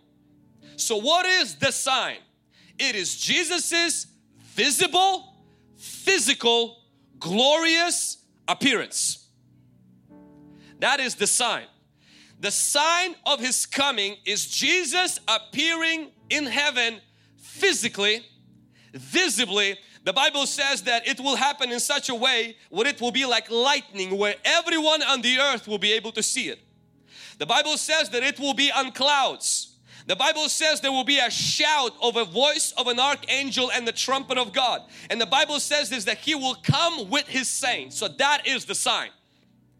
So, 0.75 0.98
what 0.98 1.25
is 1.25 1.56
the 1.56 1.72
sign? 1.72 2.18
It 2.77 2.96
is 2.96 3.16
Jesus's 3.18 4.08
visible, 4.39 5.34
physical, 5.77 6.77
glorious 7.20 8.18
appearance. 8.48 9.27
That 10.80 11.00
is 11.00 11.16
the 11.16 11.27
sign. 11.27 11.66
The 12.39 12.51
sign 12.51 13.16
of 13.25 13.39
his 13.39 13.66
coming 13.66 14.18
is 14.25 14.48
Jesus 14.48 15.20
appearing 15.27 16.12
in 16.30 16.46
heaven 16.46 17.01
physically, 17.38 18.24
visibly. 18.94 19.77
The 20.04 20.13
Bible 20.13 20.46
says 20.46 20.84
that 20.84 21.08
it 21.08 21.20
will 21.20 21.36
happen 21.36 21.72
in 21.72 21.80
such 21.80 22.10
a 22.10 22.16
way 22.16 22.58
where 22.70 22.86
it 22.88 23.01
will 23.01 23.12
be 23.12 23.25
like 23.25 23.50
lightning, 23.50 24.18
where 24.18 24.36
everyone 24.46 25.01
on 25.01 25.22
the 25.22 25.39
earth 25.39 25.68
will 25.68 25.80
be 25.80 25.94
able 25.94 26.12
to 26.12 26.22
see 26.22 26.50
it. 26.50 26.60
The 27.38 27.46
Bible 27.46 27.77
says 27.77 28.10
that 28.10 28.24
it 28.24 28.39
will 28.39 28.53
be 28.53 28.72
on 28.72 28.91
clouds. 28.91 29.75
The 30.08 30.15
Bible 30.15 30.48
says 30.48 30.79
there 30.79 30.91
will 30.91 31.03
be 31.03 31.20
a 31.20 31.29
shout 31.29 31.91
of 32.01 32.15
a 32.15 32.24
voice 32.24 32.74
of 32.77 32.88
an 32.88 33.00
archangel 33.00 33.70
and 33.72 33.86
the 33.86 33.91
trumpet 33.91 34.38
of 34.38 34.53
God. 34.53 34.82
And 35.10 35.20
the 35.20 35.25
Bible 35.25 35.60
says 35.60 35.89
this 35.89 36.06
that 36.06 36.17
He 36.17 36.34
will 36.34 36.56
come 36.56 37.10
with 37.10 37.27
His 37.27 37.50
saints. 37.50 37.98
So 37.98 38.08
that 38.08 38.48
is 38.48 38.65
the 38.65 38.75
sign 38.75 39.10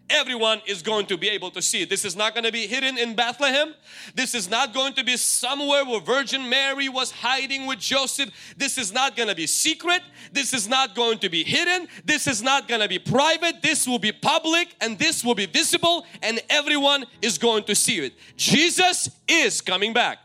everyone 0.09 0.61
is 0.65 0.81
going 0.81 1.05
to 1.07 1.17
be 1.17 1.29
able 1.29 1.51
to 1.51 1.61
see 1.61 1.81
it. 1.81 1.89
This 1.89 2.05
is 2.05 2.15
not 2.15 2.33
going 2.33 2.43
to 2.43 2.51
be 2.51 2.67
hidden 2.67 2.97
in 2.97 3.15
Bethlehem. 3.15 3.73
This 4.15 4.35
is 4.35 4.49
not 4.49 4.73
going 4.73 4.93
to 4.93 5.03
be 5.03 5.17
somewhere 5.17 5.85
where 5.85 5.99
Virgin 5.99 6.49
Mary 6.49 6.89
was 6.89 7.11
hiding 7.11 7.65
with 7.65 7.79
Joseph. 7.79 8.29
This 8.57 8.77
is 8.77 8.91
not 8.91 9.15
going 9.15 9.29
to 9.29 9.35
be 9.35 9.47
secret. 9.47 10.01
This 10.31 10.53
is 10.53 10.67
not 10.67 10.95
going 10.95 11.19
to 11.19 11.29
be 11.29 11.43
hidden. 11.43 11.87
This 12.05 12.27
is 12.27 12.41
not 12.41 12.67
going 12.67 12.81
to 12.81 12.87
be 12.87 12.99
private. 12.99 13.61
This 13.61 13.87
will 13.87 13.99
be 13.99 14.11
public 14.11 14.75
and 14.81 14.97
this 14.97 15.23
will 15.23 15.35
be 15.35 15.45
visible 15.45 16.05
and 16.21 16.39
everyone 16.49 17.05
is 17.21 17.37
going 17.37 17.63
to 17.65 17.75
see 17.75 17.99
it. 17.99 18.13
Jesus 18.35 19.09
is 19.27 19.61
coming 19.61 19.93
back. 19.93 20.19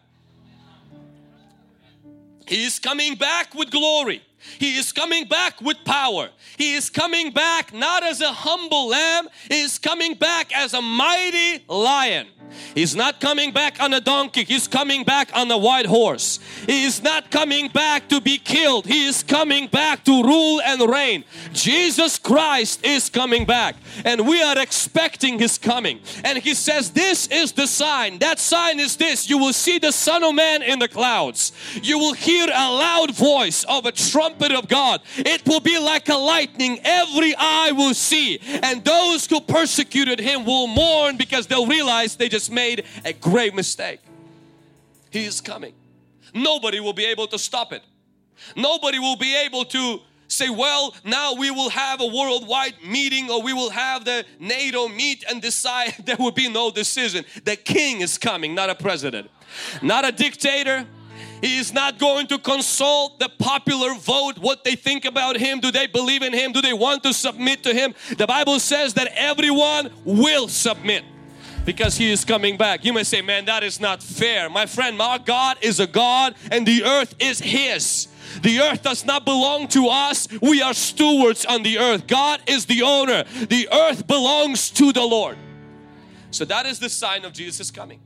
He 2.47 2.65
is 2.65 2.79
coming 2.79 3.15
back 3.15 3.55
with 3.55 3.71
glory. 3.71 4.23
He 4.59 4.77
is 4.77 4.93
coming 4.93 5.27
back 5.27 5.61
with 5.61 5.77
power. 5.85 6.31
He 6.57 6.75
is 6.75 6.91
coming 6.91 7.31
back 7.33 7.73
not 7.73 8.03
as 8.03 8.21
a 8.21 8.33
humble 8.33 8.89
lamb, 8.89 9.29
He 9.49 9.61
is 9.61 9.79
coming 9.79 10.15
back 10.15 10.53
as 10.57 10.75
a 10.75 10.83
mighty 10.83 11.65
lion. 11.69 12.27
He's 12.75 12.95
not 12.95 13.21
coming 13.21 13.53
back 13.53 13.81
on 13.81 13.93
a 13.93 14.01
donkey, 14.01 14.45
he's 14.45 14.69
coming 14.69 15.05
back 15.05 15.31
on 15.35 15.51
a 15.51 15.59
white 15.59 15.87
horse. 15.87 16.39
He 16.67 16.85
is 16.85 17.03
not 17.03 17.31
coming 17.31 17.69
back 17.69 18.09
to 18.09 18.21
be 18.21 18.39
killed, 18.39 18.87
he 18.87 19.07
is 19.07 19.23
coming 19.23 19.67
back 19.67 20.05
to 20.05 20.23
rule 20.23 20.61
and 20.63 20.81
reign. 20.89 21.25
Jesus 21.53 22.19
Christ 22.19 22.85
is 22.85 23.09
coming 23.09 23.45
back, 23.45 23.77
and 24.05 24.27
we 24.27 24.43
are 24.43 24.59
expecting 24.59 25.39
his 25.39 25.59
coming. 25.59 26.01
And 26.25 26.39
he 26.39 26.55
says, 26.55 26.91
This 26.91 27.27
is 27.29 27.53
the 27.53 27.67
sign. 27.67 28.19
That 28.19 28.39
sign 28.39 28.81
is 28.81 28.97
this 28.97 29.29
you 29.29 29.39
will 29.39 29.53
see 29.53 29.79
the 29.79 29.93
Son 29.93 30.25
of 30.25 30.35
Man 30.35 30.63
in 30.63 30.79
the 30.79 30.89
clouds, 30.89 31.53
you 31.83 31.99
will 31.99 32.15
hear 32.15 32.47
a 32.47 32.71
loud 32.71 33.15
voice 33.15 33.65
of 33.65 33.87
a 33.87 33.93
trumpet 33.93 34.53
of 34.53 34.69
God. 34.69 35.01
It 35.17 35.47
will 35.47 35.61
be 35.61 35.79
like 35.79 36.09
a 36.09 36.17
lightning, 36.17 36.81
every 36.85 37.35
eye 37.37 37.73
will 37.73 37.95
see, 37.95 38.41
and 38.63 38.85
those 38.85 39.27
who 39.27 39.41
persecuted 39.41 40.19
him 40.19 40.45
will 40.45 40.67
mourn 40.67 41.17
because 41.17 41.47
they'll 41.47 41.67
realize 41.67 42.17
they 42.17 42.29
just 42.29 42.42
made 42.51 42.85
a 43.05 43.13
grave 43.13 43.55
mistake. 43.55 44.01
He 45.11 45.25
is 45.25 45.41
coming. 45.41 45.75
Nobody 46.35 46.81
will 46.81 46.95
be 46.95 47.05
able 47.05 47.27
to 47.29 47.39
stop 47.39 47.73
it. 47.73 47.83
Nobody 48.57 48.99
will 48.99 49.17
be 49.17 49.37
able 49.37 49.65
to 49.67 50.01
say, 50.33 50.49
well, 50.49 50.95
now 51.05 51.35
we 51.35 51.51
will 51.51 51.69
have 51.69 52.01
a 52.01 52.07
worldwide 52.07 52.75
meeting 52.85 53.31
or 53.31 53.43
we 53.43 53.53
will 53.53 53.71
have 53.71 54.05
the 54.05 54.25
NATO 54.41 54.89
meet 54.89 55.25
and 55.29 55.41
decide. 55.43 55.95
There 56.05 56.17
will 56.19 56.33
be 56.33 56.49
no 56.49 56.71
decision. 56.71 57.25
The 57.45 57.57
king 57.57 58.01
is 58.01 58.19
coming, 58.19 58.55
not 58.55 58.71
a 58.71 58.75
president, 58.75 59.31
not 59.83 60.05
a 60.05 60.13
dictator. 60.13 60.87
He 61.43 61.59
is 61.59 61.73
not 61.73 61.99
going 61.99 62.29
to 62.29 62.39
consult 62.39 63.19
the 63.19 63.29
popular 63.29 63.95
vote, 63.95 64.39
what 64.39 64.65
they 64.65 64.77
think 64.77 65.05
about 65.05 65.37
him. 65.37 65.61
Do 65.61 65.71
they 65.71 65.87
believe 65.87 66.23
in 66.23 66.33
him? 66.33 66.53
Do 66.53 66.63
they 66.63 66.73
want 66.73 67.03
to 67.03 67.13
submit 67.13 67.65
to 67.65 67.75
him? 67.75 67.95
The 68.17 68.27
Bible 68.27 68.61
says 68.61 68.95
that 68.95 69.09
everyone 69.17 69.91
will 70.05 70.49
submit 70.49 71.05
because 71.65 71.97
he 71.97 72.11
is 72.11 72.25
coming 72.25 72.57
back. 72.57 72.85
You 72.85 72.93
may 72.93 73.05
say, 73.05 73.23
man, 73.23 73.45
that 73.47 73.63
is 73.63 73.81
not 73.81 74.03
fair. 74.03 74.49
My 74.49 74.67
friend, 74.67 75.01
our 75.01 75.19
God 75.19 75.59
is 75.61 75.81
a 75.81 75.87
God 75.87 76.35
and 76.51 76.67
the 76.67 76.85
earth 76.85 77.15
is 77.19 77.39
his. 77.39 78.09
The 78.43 78.61
earth 78.61 78.83
does 78.83 79.05
not 79.05 79.25
belong 79.25 79.69
to 79.69 79.89
us. 79.89 80.27
We 80.41 80.63
are 80.63 80.75
stewards 80.75 81.45
on 81.45 81.63
the 81.63 81.79
earth. 81.79 82.07
God 82.07 82.41
is 82.47 82.67
the 82.67 82.83
owner. 82.83 83.25
The 83.25 83.69
earth 83.71 84.07
belongs 84.07 84.71
to 84.73 84.93
the 84.93 85.05
Lord. 85.05 85.37
So 86.31 86.45
that 86.47 86.65
is 86.65 86.79
the 86.79 86.89
sign 86.89 87.25
of 87.25 87.33
Jesus 87.33 87.71
coming. 87.71 88.01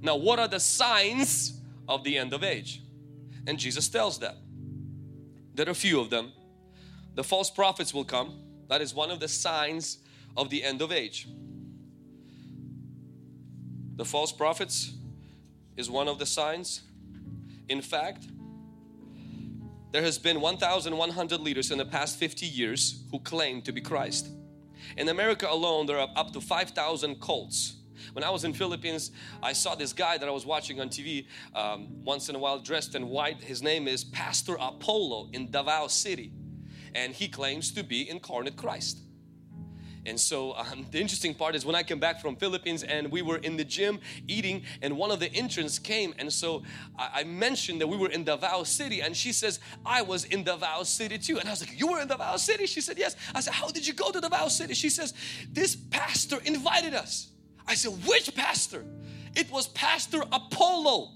Now, 0.00 0.16
what 0.16 0.38
are 0.38 0.48
the 0.48 0.60
signs 0.60 1.60
of 1.88 2.04
the 2.04 2.18
end 2.18 2.32
of 2.32 2.44
age? 2.44 2.82
And 3.46 3.58
Jesus 3.58 3.88
tells 3.88 4.18
them. 4.18 4.36
There 5.54 5.66
are 5.66 5.70
a 5.70 5.74
few 5.74 6.00
of 6.00 6.10
them. 6.10 6.32
The 7.14 7.24
false 7.24 7.50
prophets 7.50 7.92
will 7.92 8.04
come. 8.04 8.40
That 8.68 8.80
is 8.80 8.94
one 8.94 9.10
of 9.10 9.20
the 9.20 9.28
signs 9.28 9.98
of 10.36 10.50
the 10.50 10.62
end 10.62 10.82
of 10.82 10.92
age. 10.92 11.28
The 13.96 14.04
false 14.04 14.32
prophets 14.32 14.92
is 15.76 15.88
one 15.88 16.08
of 16.08 16.18
the 16.18 16.26
signs. 16.26 16.82
In 17.68 17.80
fact, 17.80 18.26
there 19.92 20.02
has 20.02 20.18
been 20.18 20.40
1,100 20.40 21.40
leaders 21.40 21.70
in 21.70 21.78
the 21.78 21.84
past 21.84 22.18
50 22.18 22.44
years 22.46 23.04
who 23.12 23.20
claim 23.20 23.62
to 23.62 23.72
be 23.72 23.80
Christ. 23.80 24.28
In 24.96 25.08
America 25.08 25.46
alone, 25.48 25.86
there 25.86 26.00
are 26.00 26.08
up 26.16 26.32
to 26.32 26.40
5,000 26.40 27.20
cults. 27.20 27.76
When 28.12 28.24
I 28.24 28.30
was 28.30 28.42
in 28.42 28.52
Philippines, 28.52 29.12
I 29.40 29.52
saw 29.52 29.76
this 29.76 29.92
guy 29.92 30.18
that 30.18 30.28
I 30.28 30.32
was 30.32 30.44
watching 30.44 30.80
on 30.80 30.88
TV 30.88 31.26
um, 31.54 32.02
once 32.02 32.28
in 32.28 32.34
a 32.34 32.38
while 32.38 32.58
dressed 32.58 32.96
in 32.96 33.08
white. 33.08 33.40
His 33.40 33.62
name 33.62 33.86
is 33.86 34.02
Pastor 34.04 34.56
Apollo 34.60 35.30
in 35.32 35.50
Davao 35.50 35.86
City. 35.86 36.32
And 36.94 37.12
he 37.12 37.28
claims 37.28 37.72
to 37.72 37.84
be 37.84 38.08
incarnate 38.08 38.56
Christ. 38.56 38.98
And 40.06 40.18
so 40.18 40.54
um, 40.54 40.86
the 40.90 41.00
interesting 41.00 41.34
part 41.34 41.54
is 41.54 41.64
when 41.64 41.74
I 41.74 41.82
came 41.82 41.98
back 41.98 42.20
from 42.20 42.36
Philippines 42.36 42.82
and 42.82 43.10
we 43.10 43.22
were 43.22 43.38
in 43.38 43.56
the 43.56 43.64
gym 43.64 44.00
eating 44.28 44.62
and 44.82 44.96
one 44.96 45.10
of 45.10 45.20
the 45.20 45.30
interns 45.32 45.78
came 45.78 46.14
and 46.18 46.32
so 46.32 46.62
I, 46.98 47.20
I 47.20 47.24
mentioned 47.24 47.80
that 47.80 47.86
we 47.86 47.96
were 47.96 48.10
in 48.10 48.24
Davao 48.24 48.64
City 48.64 49.00
and 49.00 49.16
she 49.16 49.32
says, 49.32 49.60
I 49.84 50.02
was 50.02 50.24
in 50.24 50.44
Davao 50.44 50.82
City 50.82 51.18
too. 51.18 51.38
And 51.38 51.48
I 51.48 51.52
was 51.52 51.60
like, 51.60 51.78
you 51.78 51.90
were 51.90 52.00
in 52.00 52.08
Davao 52.08 52.36
City? 52.36 52.66
She 52.66 52.80
said, 52.80 52.98
yes. 52.98 53.16
I 53.34 53.40
said, 53.40 53.54
how 53.54 53.68
did 53.68 53.86
you 53.86 53.94
go 53.94 54.10
to 54.10 54.20
Davao 54.20 54.48
City? 54.48 54.74
She 54.74 54.90
says, 54.90 55.14
this 55.52 55.76
pastor 55.76 56.38
invited 56.44 56.94
us. 56.94 57.28
I 57.66 57.74
said, 57.74 57.92
which 58.06 58.34
pastor? 58.34 58.84
It 59.36 59.50
was 59.50 59.68
Pastor 59.68 60.22
Apollo 60.32 61.10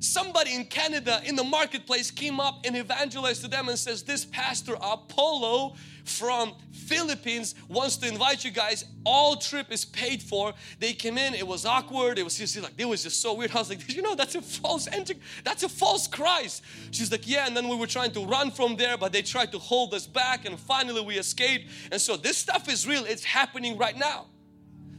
somebody 0.00 0.54
in 0.54 0.64
Canada 0.64 1.20
in 1.24 1.36
the 1.36 1.44
marketplace 1.44 2.10
came 2.10 2.40
up 2.40 2.64
and 2.64 2.76
evangelized 2.76 3.42
to 3.42 3.48
them 3.48 3.68
and 3.68 3.78
says 3.78 4.02
this 4.02 4.24
pastor 4.24 4.74
Apollo 4.80 5.74
from 6.04 6.54
Philippines 6.72 7.54
wants 7.68 7.98
to 7.98 8.08
invite 8.08 8.44
you 8.44 8.50
guys. 8.50 8.84
All 9.04 9.36
trip 9.36 9.70
is 9.70 9.84
paid 9.84 10.22
for. 10.22 10.54
They 10.78 10.94
came 10.94 11.18
in 11.18 11.34
it 11.34 11.46
was 11.46 11.66
awkward 11.66 12.18
it 12.18 12.24
was 12.24 12.36
just 12.36 12.60
like 12.60 12.72
it 12.78 12.86
was 12.86 13.02
just 13.02 13.20
so 13.20 13.34
weird. 13.34 13.50
I 13.54 13.58
was 13.58 13.68
like 13.68 13.94
you 13.94 14.02
know 14.02 14.14
that's 14.14 14.34
a 14.34 14.42
false 14.42 14.88
entry 14.88 15.18
that's 15.44 15.62
a 15.62 15.68
false 15.68 16.06
Christ? 16.06 16.62
She's 16.90 17.12
like 17.12 17.28
yeah 17.28 17.46
and 17.46 17.56
then 17.56 17.68
we 17.68 17.76
were 17.76 17.86
trying 17.86 18.12
to 18.12 18.24
run 18.24 18.50
from 18.50 18.76
there 18.76 18.96
but 18.96 19.12
they 19.12 19.22
tried 19.22 19.52
to 19.52 19.58
hold 19.58 19.94
us 19.94 20.06
back 20.06 20.46
and 20.46 20.58
finally 20.58 21.02
we 21.02 21.18
escaped. 21.18 21.70
And 21.92 22.00
so 22.00 22.16
this 22.16 22.38
stuff 22.38 22.68
is 22.68 22.86
real 22.86 23.04
it's 23.04 23.24
happening 23.24 23.76
right 23.76 23.96
now 23.96 24.26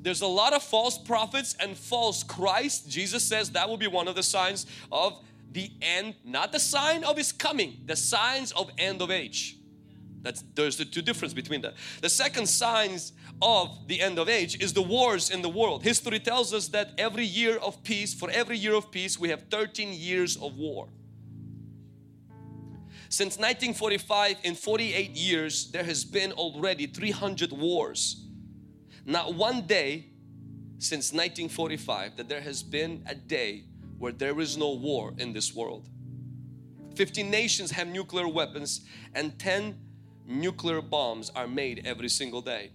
there's 0.01 0.21
a 0.21 0.27
lot 0.27 0.53
of 0.53 0.63
false 0.63 0.97
prophets 0.97 1.55
and 1.59 1.77
false 1.77 2.23
Christ. 2.23 2.89
Jesus 2.89 3.23
says 3.23 3.51
that 3.51 3.69
will 3.69 3.77
be 3.77 3.87
one 3.87 4.07
of 4.07 4.15
the 4.15 4.23
signs 4.23 4.65
of 4.91 5.21
the 5.51 5.71
end, 5.81 6.15
not 6.23 6.51
the 6.51 6.59
sign 6.59 7.03
of 7.03 7.17
his 7.17 7.31
coming, 7.31 7.81
the 7.85 7.95
signs 7.95 8.51
of 8.53 8.71
end 8.77 9.01
of 9.01 9.11
age. 9.11 9.57
That's 10.23 10.43
there's 10.55 10.77
the 10.77 10.85
two 10.85 11.01
difference 11.01 11.33
between 11.33 11.61
that. 11.61 11.73
The 12.01 12.09
second 12.09 12.47
signs 12.47 13.13
of 13.41 13.87
the 13.87 14.01
end 14.01 14.19
of 14.19 14.29
age 14.29 14.61
is 14.61 14.73
the 14.73 14.81
wars 14.81 15.29
in 15.29 15.41
the 15.41 15.49
world. 15.49 15.83
History 15.83 16.19
tells 16.19 16.53
us 16.53 16.67
that 16.69 16.91
every 16.97 17.25
year 17.25 17.57
of 17.57 17.83
peace, 17.83 18.13
for 18.13 18.29
every 18.29 18.57
year 18.57 18.75
of 18.75 18.91
peace, 18.91 19.19
we 19.19 19.29
have 19.29 19.43
13 19.49 19.93
years 19.93 20.37
of 20.37 20.57
war. 20.57 20.89
Since 23.09 23.37
1945, 23.37 24.37
in 24.43 24.55
48 24.55 25.11
years, 25.11 25.71
there 25.71 25.83
has 25.83 26.05
been 26.05 26.31
already 26.31 26.85
300 26.87 27.51
wars 27.51 28.25
not 29.05 29.33
one 29.33 29.65
day 29.67 30.05
since 30.79 31.11
1945 31.11 32.17
that 32.17 32.29
there 32.29 32.41
has 32.41 32.63
been 32.63 33.03
a 33.07 33.15
day 33.15 33.65
where 33.97 34.11
there 34.11 34.39
is 34.39 34.57
no 34.57 34.73
war 34.73 35.13
in 35.17 35.33
this 35.33 35.53
world. 35.53 35.87
15 36.95 37.29
nations 37.29 37.71
have 37.71 37.87
nuclear 37.87 38.27
weapons 38.27 38.81
and 39.13 39.37
10 39.39 39.77
nuclear 40.25 40.81
bombs 40.81 41.29
are 41.35 41.47
made 41.47 41.83
every 41.85 42.09
single 42.09 42.41
day. 42.41 42.71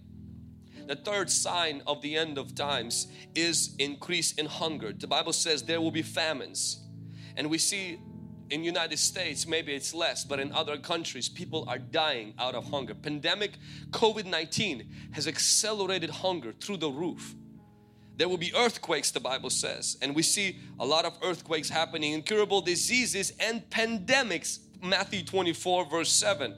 The 0.87 0.95
third 0.95 1.29
sign 1.29 1.81
of 1.85 2.01
the 2.01 2.15
end 2.15 2.37
of 2.37 2.55
times 2.55 3.07
is 3.35 3.75
increase 3.77 4.31
in 4.33 4.45
hunger. 4.45 4.93
The 4.93 5.07
Bible 5.07 5.33
says 5.33 5.63
there 5.63 5.81
will 5.81 5.91
be 5.91 6.01
famines. 6.01 6.79
And 7.35 7.49
we 7.49 7.57
see 7.57 7.99
in 8.49 8.63
United 8.63 8.97
States 8.97 9.47
maybe 9.47 9.73
it's 9.73 9.93
less 9.93 10.23
but 10.23 10.39
in 10.39 10.51
other 10.51 10.77
countries 10.77 11.27
people 11.27 11.65
are 11.67 11.77
dying 11.77 12.33
out 12.39 12.55
of 12.55 12.65
hunger. 12.65 12.93
Pandemic 12.93 13.53
COVID-19 13.91 14.85
has 15.11 15.27
accelerated 15.27 16.09
hunger 16.09 16.53
through 16.53 16.77
the 16.77 16.89
roof. 16.89 17.35
There 18.15 18.29
will 18.29 18.37
be 18.37 18.53
earthquakes 18.55 19.11
the 19.11 19.19
Bible 19.19 19.49
says 19.49 19.97
and 20.01 20.15
we 20.15 20.23
see 20.23 20.59
a 20.79 20.85
lot 20.85 21.05
of 21.05 21.17
earthquakes 21.21 21.69
happening 21.69 22.13
incurable 22.13 22.61
diseases 22.61 23.33
and 23.39 23.69
pandemics. 23.69 24.59
Matthew 24.81 25.23
24 25.23 25.85
verse 25.85 26.11
7 26.11 26.55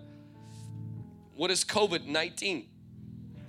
what 1.36 1.50
is 1.50 1.64
COVID-19 1.64 2.66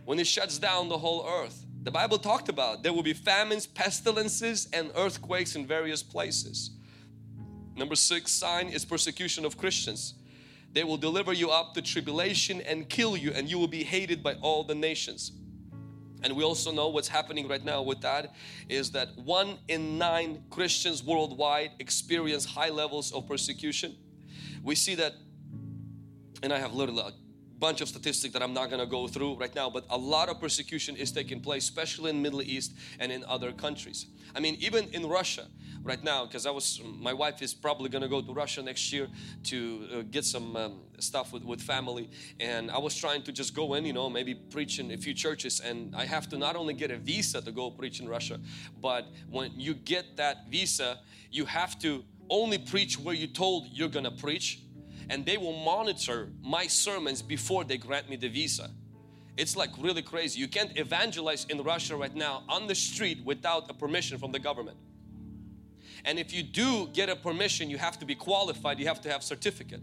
when 0.05 0.19
it 0.19 0.27
shuts 0.27 0.59
down 0.59 0.89
the 0.89 0.99
whole 0.99 1.27
earth. 1.29 1.67
The 1.83 1.91
Bible 1.91 2.19
talked 2.19 2.49
about 2.49 2.83
there 2.83 2.93
will 2.93 3.03
be 3.03 3.13
famines 3.13 3.67
pestilences 3.67 4.69
and 4.73 4.91
earthquakes 4.95 5.57
in 5.57 5.67
various 5.67 6.03
places 6.03 6.71
Number 7.81 7.95
six 7.95 8.31
sign 8.31 8.69
is 8.69 8.85
persecution 8.85 9.47
of 9.47 9.57
Christians. 9.57 10.13
They 10.75 10.85
will 10.85 10.99
deliver 10.99 11.33
you 11.33 11.49
up 11.49 11.73
to 11.73 11.81
tribulation 11.81 12.61
and 12.61 12.87
kill 12.87 13.17
you 13.17 13.33
and 13.35 13.51
you 13.51 13.59
will 13.59 13.69
be 13.69 13.83
hated 13.83 14.23
by 14.23 14.35
all 14.35 14.65
the 14.65 14.75
nations. 14.75 15.33
And 16.23 16.37
we 16.37 16.45
also 16.45 16.73
know 16.73 16.91
what's 16.91 17.09
happening 17.09 17.49
right 17.49 17.65
now 17.65 17.81
with 17.81 18.03
that 18.03 18.35
is 18.69 18.91
that 18.91 19.17
one 19.17 19.57
in 19.69 19.97
nine 19.97 20.45
Christians 20.51 21.03
worldwide 21.03 21.71
experience 21.79 22.45
high 22.45 22.69
levels 22.69 23.13
of 23.13 23.27
persecution. 23.27 23.97
We 24.63 24.75
see 24.75 24.95
that, 24.97 25.15
and 26.43 26.53
I 26.53 26.59
have 26.59 26.75
literally 26.75 27.15
bunch 27.61 27.81
of 27.81 27.89
statistics 27.89 28.33
that 28.33 28.43
I'm 28.43 28.55
not 28.55 28.71
going 28.71 28.81
to 28.81 28.87
go 28.87 29.07
through 29.07 29.35
right 29.35 29.55
now, 29.55 29.69
but 29.71 29.85
a 29.91 29.99
lot 29.99 30.29
of 30.29 30.41
persecution 30.41 30.97
is 30.97 31.13
taking 31.13 31.41
place, 31.41 31.65
especially 31.65 32.11
in 32.11 32.23
Middle 32.23 32.43
East 32.43 32.73
and 32.99 33.13
in 33.13 33.23
other 33.25 33.53
countries. 33.53 34.07
I 34.35 34.41
mean, 34.41 34.57
even 34.61 34.89
in 34.93 35.07
Russia, 35.07 35.47
right 35.83 36.03
now 36.05 36.27
because 36.27 36.47
I 36.47 36.51
was 36.51 36.81
my 36.99 37.13
wife 37.13 37.43
is 37.43 37.55
probably 37.55 37.89
gonna 37.89 38.09
go 38.09 38.21
to 38.21 38.33
Russia 38.33 38.63
next 38.63 38.93
year 38.93 39.09
to 39.45 39.89
uh, 39.93 40.03
get 40.11 40.25
some 40.25 40.57
um, 40.57 40.81
stuff 40.99 41.33
with, 41.33 41.45
with 41.45 41.61
family. 41.61 42.11
And 42.39 42.71
I 42.71 42.79
was 42.79 42.95
trying 42.97 43.23
to 43.23 43.33
just 43.33 43.55
go 43.55 43.75
in 43.75 43.85
you 43.85 43.93
know 43.93 44.11
maybe 44.11 44.35
preach 44.35 44.79
in 44.79 44.91
a 44.91 44.97
few 44.97 45.15
churches. 45.15 45.61
And 45.61 45.95
I 45.97 46.05
have 46.05 46.29
to 46.31 46.39
not 46.39 46.57
only 46.57 46.75
get 46.75 46.91
a 46.91 46.99
visa 46.99 47.41
to 47.41 47.53
go 47.53 47.71
preach 47.71 48.01
in 48.01 48.09
Russia 48.09 48.39
but 48.81 49.07
when 49.31 49.53
you 49.59 49.75
get 49.75 50.17
that 50.17 50.49
visa 50.51 50.99
you 51.31 51.45
have 51.47 51.79
to 51.81 52.05
only 52.29 52.59
preach 52.59 52.99
where 52.99 53.15
you 53.15 53.27
told 53.27 53.67
you're 53.73 53.89
gonna 53.89 54.11
preach 54.11 54.61
and 55.11 55.27
they 55.27 55.37
will 55.37 55.53
monitor 55.53 56.29
my 56.43 56.69
sermons 56.69 57.21
before 57.21 57.65
they 57.65 57.77
grant 57.77 58.09
me 58.09 58.17
the 58.17 58.29
visa. 58.29 58.71
It's 59.37 59.57
like 59.57 59.71
really 59.79 60.03
crazy. 60.03 60.39
You 60.41 60.49
can't 60.49 60.79
evangelize 60.79 61.47
in 61.47 61.63
Russia 61.63 61.97
right 61.97 62.15
now 62.15 62.45
on 62.49 62.69
the 62.69 62.75
street 62.75 63.19
without 63.25 63.69
a 63.69 63.75
permission 63.75 64.19
from 64.19 64.33
the 64.33 64.39
government. 64.39 64.77
And 66.05 66.19
if 66.19 66.33
you 66.33 66.43
do 66.43 66.89
get 66.93 67.09
a 67.09 67.17
permission, 67.17 67.69
you 67.69 67.77
have 67.77 67.99
to 67.99 68.07
be 68.07 68.15
qualified, 68.15 68.79
you 68.79 68.87
have 68.87 69.01
to 69.03 69.11
have 69.11 69.23
certificate. 69.23 69.81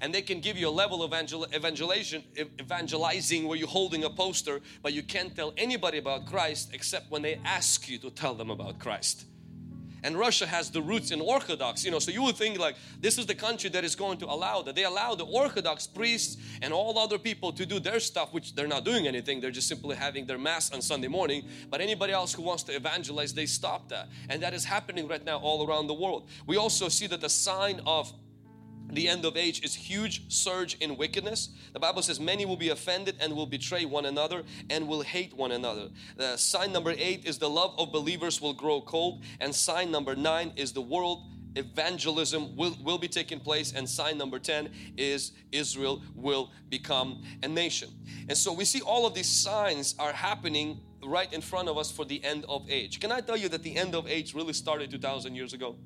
And 0.00 0.14
they 0.14 0.22
can 0.22 0.40
give 0.40 0.56
you 0.56 0.68
a 0.68 0.70
level 0.70 1.02
of 1.02 1.12
evangel 1.12 1.46
evangelization, 1.54 2.24
evangelizing 2.58 3.46
where 3.46 3.58
you're 3.58 3.68
holding 3.68 4.04
a 4.04 4.10
poster, 4.10 4.60
but 4.82 4.92
you 4.92 5.02
can't 5.02 5.34
tell 5.36 5.52
anybody 5.56 5.98
about 5.98 6.26
Christ 6.26 6.70
except 6.72 7.10
when 7.10 7.22
they 7.22 7.38
ask 7.44 7.88
you 7.88 7.98
to 7.98 8.10
tell 8.10 8.34
them 8.34 8.50
about 8.50 8.78
Christ 8.78 9.26
and 10.02 10.16
Russia 10.16 10.46
has 10.46 10.70
the 10.70 10.82
roots 10.82 11.10
in 11.10 11.20
Orthodox 11.20 11.84
you 11.84 11.90
know 11.90 11.98
so 11.98 12.10
you 12.10 12.22
would 12.22 12.36
think 12.36 12.58
like 12.58 12.76
this 13.00 13.18
is 13.18 13.26
the 13.26 13.34
country 13.34 13.70
that 13.70 13.84
is 13.84 13.94
going 13.94 14.18
to 14.18 14.26
allow 14.26 14.62
that. 14.62 14.74
They 14.74 14.84
allow 14.84 15.14
the 15.14 15.24
Orthodox 15.24 15.86
priests 15.86 16.36
and 16.62 16.72
all 16.72 16.98
other 16.98 17.18
people 17.18 17.52
to 17.52 17.66
do 17.66 17.80
their 17.80 18.00
stuff 18.00 18.32
which 18.32 18.54
they're 18.54 18.66
not 18.66 18.84
doing 18.84 19.06
anything. 19.06 19.40
They're 19.40 19.50
just 19.50 19.68
simply 19.68 19.96
having 19.96 20.26
their 20.26 20.38
mass 20.38 20.72
on 20.72 20.82
Sunday 20.82 21.08
morning. 21.08 21.44
But 21.70 21.80
anybody 21.80 22.12
else 22.12 22.32
who 22.32 22.42
wants 22.42 22.62
to 22.64 22.72
evangelize 22.74 23.34
they 23.34 23.46
stop 23.46 23.88
that. 23.88 24.08
And 24.28 24.42
that 24.42 24.54
is 24.54 24.64
happening 24.64 25.08
right 25.08 25.24
now 25.24 25.38
all 25.38 25.66
around 25.66 25.86
the 25.86 25.94
world. 25.94 26.28
We 26.46 26.56
also 26.56 26.88
see 26.88 27.06
that 27.08 27.20
the 27.20 27.28
sign 27.28 27.80
of 27.86 28.12
the 28.92 29.08
end 29.08 29.24
of 29.24 29.36
age 29.36 29.62
is 29.62 29.74
huge 29.74 30.32
surge 30.32 30.74
in 30.80 30.96
wickedness. 30.96 31.50
The 31.72 31.80
bible 31.80 32.02
says 32.02 32.20
many 32.20 32.44
will 32.44 32.56
be 32.56 32.70
offended 32.70 33.16
and 33.20 33.34
will 33.34 33.46
betray 33.46 33.84
one 33.84 34.06
another 34.06 34.42
and 34.68 34.88
will 34.88 35.02
hate 35.02 35.36
one 35.36 35.52
another. 35.52 35.88
The 36.16 36.36
sign 36.36 36.72
number 36.72 36.94
eight 36.96 37.24
is 37.24 37.38
the 37.38 37.50
love 37.50 37.74
of 37.78 37.92
believers 37.92 38.40
will 38.40 38.54
grow 38.54 38.80
cold 38.80 39.22
and 39.40 39.54
sign 39.54 39.90
number 39.90 40.16
nine 40.16 40.52
is 40.56 40.72
the 40.72 40.82
world 40.82 41.26
evangelism 41.56 42.56
will, 42.56 42.76
will 42.82 42.98
be 42.98 43.08
taking 43.08 43.40
place 43.40 43.72
and 43.72 43.88
sign 43.88 44.16
number 44.16 44.38
10 44.38 44.70
is 44.96 45.32
Israel 45.52 46.02
will 46.14 46.50
become 46.68 47.22
a 47.42 47.48
nation. 47.48 47.90
And 48.28 48.36
so 48.36 48.52
we 48.52 48.64
see 48.64 48.80
all 48.80 49.06
of 49.06 49.14
these 49.14 49.28
signs 49.28 49.94
are 49.98 50.12
happening 50.12 50.80
right 51.04 51.32
in 51.32 51.40
front 51.40 51.68
of 51.68 51.78
us 51.78 51.90
for 51.90 52.04
the 52.04 52.22
end 52.24 52.44
of 52.48 52.68
age. 52.70 53.00
Can 53.00 53.10
I 53.10 53.20
tell 53.20 53.36
you 53.36 53.48
that 53.48 53.62
the 53.62 53.76
end 53.76 53.94
of 53.94 54.06
age 54.06 54.34
really 54.34 54.52
started 54.52 54.90
2,000 54.90 55.34
years 55.34 55.52
ago 55.52 55.76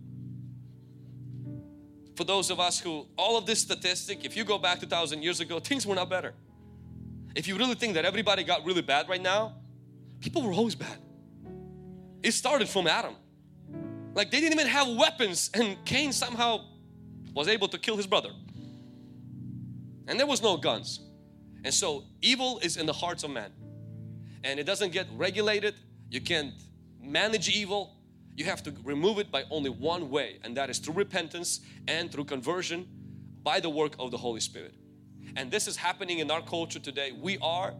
for 2.14 2.24
those 2.24 2.50
of 2.50 2.60
us 2.60 2.78
who 2.78 3.06
all 3.16 3.36
of 3.36 3.46
this 3.46 3.60
statistic 3.60 4.24
if 4.24 4.36
you 4.36 4.44
go 4.44 4.58
back 4.58 4.80
2,000 4.80 5.22
years 5.22 5.40
ago 5.40 5.60
things 5.60 5.86
were 5.86 5.94
not 5.94 6.08
better. 6.08 6.34
If 7.34 7.48
you 7.48 7.56
really 7.56 7.74
think 7.74 7.94
that 7.94 8.04
everybody 8.04 8.44
got 8.44 8.64
really 8.64 8.82
bad 8.82 9.08
right 9.08 9.22
now 9.22 9.54
people 10.20 10.42
were 10.42 10.52
always 10.52 10.74
bad. 10.74 10.98
It 12.22 12.32
started 12.32 12.68
from 12.68 12.86
Adam. 12.86 13.14
Like 14.14 14.30
they 14.30 14.40
didn't 14.40 14.58
even 14.58 14.68
have 14.68 14.88
weapons 14.88 15.50
and 15.52 15.76
Cain 15.84 16.12
somehow 16.12 16.64
was 17.34 17.48
able 17.48 17.68
to 17.68 17.78
kill 17.78 17.96
his 17.96 18.06
brother. 18.06 18.30
And 20.06 20.18
there 20.18 20.26
was 20.26 20.42
no 20.42 20.56
guns. 20.56 21.00
And 21.64 21.72
so 21.72 22.04
evil 22.22 22.58
is 22.62 22.76
in 22.76 22.86
the 22.86 22.92
hearts 22.92 23.24
of 23.24 23.30
man. 23.30 23.50
And 24.44 24.60
it 24.60 24.64
doesn't 24.64 24.92
get 24.92 25.06
regulated. 25.16 25.74
You 26.10 26.20
can't 26.20 26.52
manage 27.02 27.48
evil 27.48 27.96
you 28.36 28.44
have 28.44 28.62
to 28.64 28.74
remove 28.82 29.18
it 29.18 29.30
by 29.30 29.44
only 29.50 29.70
one 29.70 30.10
way 30.10 30.38
and 30.42 30.56
that 30.56 30.70
is 30.70 30.78
through 30.78 30.94
repentance 30.94 31.60
and 31.86 32.10
through 32.10 32.24
conversion 32.24 32.88
by 33.42 33.60
the 33.60 33.70
work 33.70 33.94
of 33.98 34.10
the 34.10 34.16
Holy 34.16 34.40
Spirit. 34.40 34.74
And 35.36 35.50
this 35.50 35.68
is 35.68 35.76
happening 35.76 36.18
in 36.18 36.30
our 36.30 36.42
culture 36.42 36.78
today. 36.78 37.12
We 37.12 37.38
are 37.38 37.74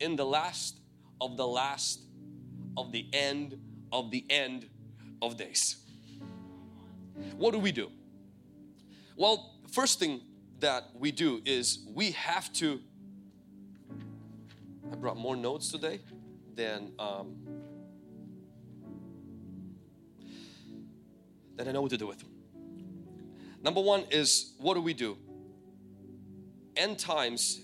in 0.00 0.16
the 0.16 0.24
last 0.24 0.78
of 1.20 1.36
the 1.36 1.46
last 1.46 2.02
of 2.76 2.92
the 2.92 3.06
end 3.12 3.58
of 3.92 4.10
the 4.10 4.24
end 4.30 4.68
of 5.20 5.36
days. 5.36 5.76
What 7.36 7.52
do 7.52 7.58
we 7.58 7.72
do? 7.72 7.90
Well, 9.16 9.54
first 9.70 9.98
thing 9.98 10.22
that 10.60 10.84
we 10.94 11.12
do 11.12 11.42
is 11.44 11.80
we 11.94 12.12
have 12.12 12.52
to 12.54 12.80
I 14.90 14.94
brought 14.94 15.16
more 15.16 15.36
notes 15.36 15.70
today 15.70 16.00
than 16.54 16.92
um, 16.98 17.36
then 21.62 21.68
I 21.68 21.72
know 21.72 21.82
what 21.82 21.90
to 21.92 21.96
do 21.96 22.08
with. 22.08 22.24
Number 23.62 23.80
one 23.80 24.04
is 24.10 24.54
what 24.58 24.74
do 24.74 24.80
we 24.80 24.94
do? 24.94 25.16
End 26.76 26.98
times 26.98 27.60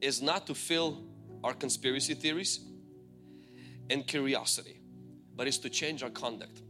is 0.00 0.20
not 0.20 0.46
to 0.48 0.54
fill 0.54 1.04
our 1.44 1.54
conspiracy 1.54 2.14
theories 2.14 2.60
and 3.88 4.04
curiosity, 4.06 4.80
but 5.36 5.46
it's 5.46 5.58
to 5.58 5.70
change 5.70 6.02
our 6.02 6.10
conduct. 6.10 6.62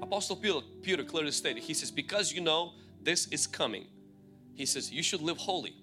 Apostle 0.00 0.36
Peter, 0.36 0.60
Peter 0.82 1.04
clearly 1.04 1.30
stated, 1.30 1.62
he 1.62 1.74
says, 1.74 1.90
because 1.90 2.32
you 2.32 2.40
know 2.40 2.72
this 3.02 3.26
is 3.28 3.46
coming, 3.46 3.86
he 4.54 4.64
says, 4.64 4.90
you 4.90 5.02
should 5.02 5.20
live 5.20 5.36
holy. 5.36 5.74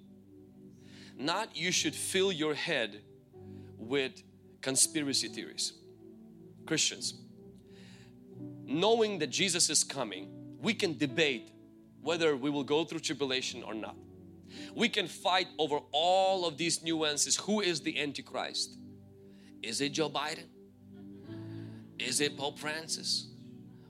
Not 1.16 1.56
you 1.56 1.72
should 1.72 1.94
fill 1.94 2.32
your 2.32 2.56
head 2.56 3.02
with 3.78 4.24
conspiracy 4.62 5.28
theories. 5.28 5.74
Christians, 6.66 7.14
knowing 8.68 9.20
that 9.20 9.30
Jesus 9.30 9.70
is 9.70 9.84
coming, 9.84 10.30
we 10.62 10.74
can 10.74 10.98
debate 10.98 11.52
whether 12.02 12.36
we 12.36 12.50
will 12.50 12.64
go 12.64 12.84
through 12.84 13.00
tribulation 13.00 13.64
or 13.64 13.74
not. 13.74 13.96
We 14.76 14.90
can 14.90 15.08
fight 15.08 15.48
over 15.58 15.80
all 15.92 16.46
of 16.46 16.58
these 16.58 16.84
nuances. 16.84 17.36
Who 17.38 17.62
is 17.62 17.82
the 17.82 18.00
Antichrist? 18.00 18.78
Is 19.62 19.82
it 19.82 19.94
Joe 19.94 20.10
Biden? 20.10 20.46
Is 22.00 22.22
it 22.22 22.38
Pope 22.38 22.60
Francis? 22.60 23.28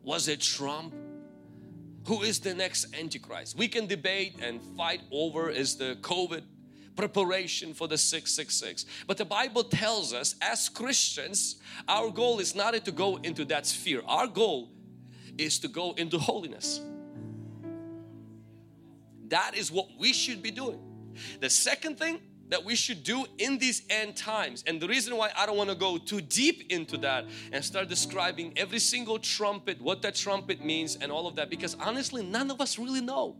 Was 0.03 0.27
it 0.27 0.41
Trump? 0.41 0.93
Who 2.07 2.21
is 2.21 2.39
the 2.39 2.53
next 2.53 2.95
Antichrist? 2.97 3.57
We 3.57 3.67
can 3.67 3.85
debate 3.85 4.37
and 4.41 4.61
fight 4.77 5.01
over 5.11 5.49
is 5.49 5.75
the 5.75 5.97
COVID 6.01 6.43
preparation 6.97 7.73
for 7.73 7.87
the 7.87 7.97
666. 7.97 8.85
But 9.05 9.17
the 9.17 9.25
Bible 9.25 9.63
tells 9.63 10.13
us 10.13 10.35
as 10.41 10.67
Christians, 10.67 11.57
our 11.87 12.09
goal 12.09 12.39
is 12.39 12.55
not 12.55 12.73
to 12.83 12.91
go 12.91 13.17
into 13.17 13.45
that 13.45 13.65
sphere. 13.65 14.01
Our 14.05 14.27
goal 14.27 14.71
is 15.37 15.59
to 15.59 15.67
go 15.67 15.93
into 15.93 16.17
holiness. 16.17 16.81
That 19.29 19.55
is 19.55 19.71
what 19.71 19.87
we 19.97 20.11
should 20.11 20.41
be 20.41 20.51
doing. 20.51 20.79
The 21.39 21.49
second 21.49 21.97
thing 21.97 22.19
that 22.49 22.63
we 22.63 22.75
should 22.75 23.03
do 23.03 23.25
in 23.37 23.57
these 23.57 23.81
end 23.89 24.15
times 24.15 24.63
and 24.67 24.79
the 24.81 24.87
reason 24.87 25.15
why 25.17 25.31
I 25.35 25.45
don't 25.45 25.57
want 25.57 25.69
to 25.69 25.75
go 25.75 25.97
too 25.97 26.21
deep 26.21 26.71
into 26.71 26.97
that 26.99 27.25
and 27.51 27.63
start 27.63 27.89
describing 27.89 28.53
every 28.55 28.79
single 28.79 29.19
trumpet 29.19 29.81
what 29.81 30.01
that 30.03 30.15
trumpet 30.15 30.63
means 30.63 30.95
and 30.95 31.11
all 31.11 31.27
of 31.27 31.35
that 31.35 31.49
because 31.49 31.75
honestly 31.75 32.23
none 32.23 32.49
of 32.49 32.61
us 32.61 32.79
really 32.79 33.01
know 33.01 33.35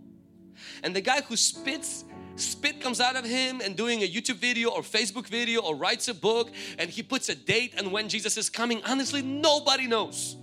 and 0.84 0.94
the 0.94 1.00
guy 1.00 1.22
who 1.22 1.38
spits 1.38 2.04
spit 2.38 2.80
comes 2.82 3.02
out 3.02 3.16
of 3.16 3.26
him 3.26 3.62
and 3.62 3.76
doing 3.76 4.04
a 4.04 4.08
YouTube 4.08 4.36
video 4.38 4.70
or 4.70 4.82
Facebook 4.82 5.28
video 5.28 5.62
or 5.62 5.76
writes 5.76 6.08
a 6.08 6.14
book 6.14 6.52
and 6.78 6.90
he 6.90 7.04
puts 7.04 7.30
a 7.30 7.36
date 7.36 7.74
and 7.78 7.92
when 7.92 8.08
Jesus 8.10 8.38
is 8.38 8.50
coming 8.50 8.82
honestly 8.86 9.22
nobody 9.22 9.88
knows 9.88 10.38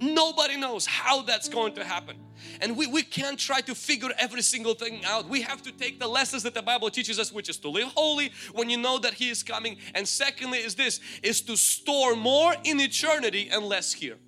Nobody 0.00 0.56
knows 0.56 0.86
how 0.86 1.22
that's 1.22 1.48
going 1.48 1.74
to 1.74 1.84
happen. 1.84 2.16
And 2.60 2.76
we, 2.76 2.86
we 2.86 3.02
can't 3.02 3.38
try 3.38 3.60
to 3.62 3.74
figure 3.74 4.10
every 4.16 4.42
single 4.42 4.74
thing 4.74 5.04
out. 5.04 5.28
We 5.28 5.42
have 5.42 5.60
to 5.62 5.72
take 5.72 5.98
the 5.98 6.06
lessons 6.06 6.44
that 6.44 6.54
the 6.54 6.62
Bible 6.62 6.88
teaches 6.88 7.18
us, 7.18 7.32
which 7.32 7.48
is 7.48 7.56
to 7.58 7.68
live 7.68 7.88
holy 7.88 8.30
when 8.52 8.70
you 8.70 8.76
know 8.76 8.98
that 8.98 9.14
He 9.14 9.28
is 9.28 9.42
coming. 9.42 9.76
And 9.94 10.06
secondly 10.06 10.58
is 10.58 10.76
this, 10.76 11.00
is 11.22 11.40
to 11.42 11.56
store 11.56 12.14
more 12.14 12.54
in 12.62 12.80
eternity 12.80 13.48
and 13.50 13.64
less 13.64 13.92
here 13.92 14.18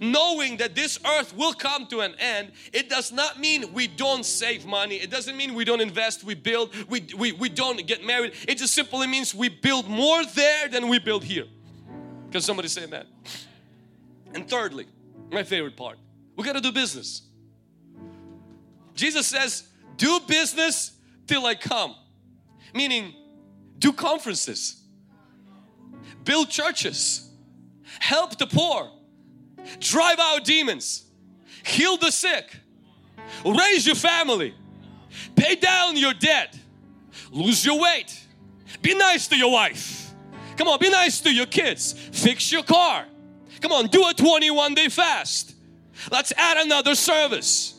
knowing 0.00 0.58
that 0.58 0.74
this 0.74 0.98
earth 1.04 1.34
will 1.36 1.52
come 1.52 1.86
to 1.86 2.00
an 2.00 2.14
end 2.18 2.52
it 2.72 2.88
does 2.88 3.12
not 3.12 3.40
mean 3.40 3.72
we 3.72 3.86
don't 3.86 4.24
save 4.24 4.66
money. 4.66 4.96
It 4.96 5.10
doesn't 5.10 5.36
mean 5.36 5.54
we 5.54 5.64
don't 5.64 5.80
invest 5.80 6.24
we 6.24 6.34
build 6.34 6.74
we, 6.88 7.06
we, 7.16 7.32
we 7.32 7.48
don't 7.48 7.84
get 7.86 8.04
married. 8.04 8.32
It 8.46 8.58
just 8.58 8.74
simply 8.74 9.06
means 9.06 9.34
we 9.34 9.48
build 9.48 9.88
more 9.88 10.24
there 10.24 10.68
than 10.68 10.88
we 10.88 10.98
build 10.98 11.24
here. 11.24 11.46
Can 12.30 12.40
somebody 12.40 12.68
say 12.68 12.86
that 12.86 13.06
and 14.34 14.48
thirdly 14.48 14.86
my 15.32 15.42
favorite 15.42 15.76
part 15.76 15.98
we 16.36 16.44
got 16.44 16.54
to 16.54 16.60
do 16.60 16.72
business. 16.72 17.22
Jesus 18.94 19.26
says 19.26 19.68
do 19.96 20.20
business 20.26 20.92
till 21.26 21.44
I 21.46 21.54
come 21.54 21.94
meaning 22.74 23.14
do 23.78 23.92
conferences 23.92 24.82
build 26.24 26.50
churches 26.50 27.30
help 27.98 28.38
the 28.38 28.46
poor 28.46 28.90
drive 29.78 30.18
out 30.18 30.44
demons, 30.44 31.04
heal 31.64 31.96
the 31.96 32.10
sick, 32.10 32.56
raise 33.44 33.86
your 33.86 33.96
family, 33.96 34.54
pay 35.36 35.56
down 35.56 35.96
your 35.96 36.14
debt, 36.14 36.58
lose 37.30 37.64
your 37.64 37.80
weight, 37.80 38.26
be 38.82 38.94
nice 38.94 39.28
to 39.28 39.36
your 39.36 39.52
wife. 39.52 40.12
Come 40.56 40.68
on, 40.68 40.78
be 40.78 40.90
nice 40.90 41.20
to 41.20 41.32
your 41.32 41.46
kids, 41.46 41.92
fix 41.92 42.52
your 42.52 42.62
car. 42.62 43.06
Come 43.60 43.72
on, 43.72 43.86
do 43.86 44.06
a 44.08 44.14
21 44.14 44.74
day 44.74 44.88
fast. 44.88 45.54
Let's 46.10 46.32
add 46.36 46.58
another 46.58 46.94
service. 46.94 47.78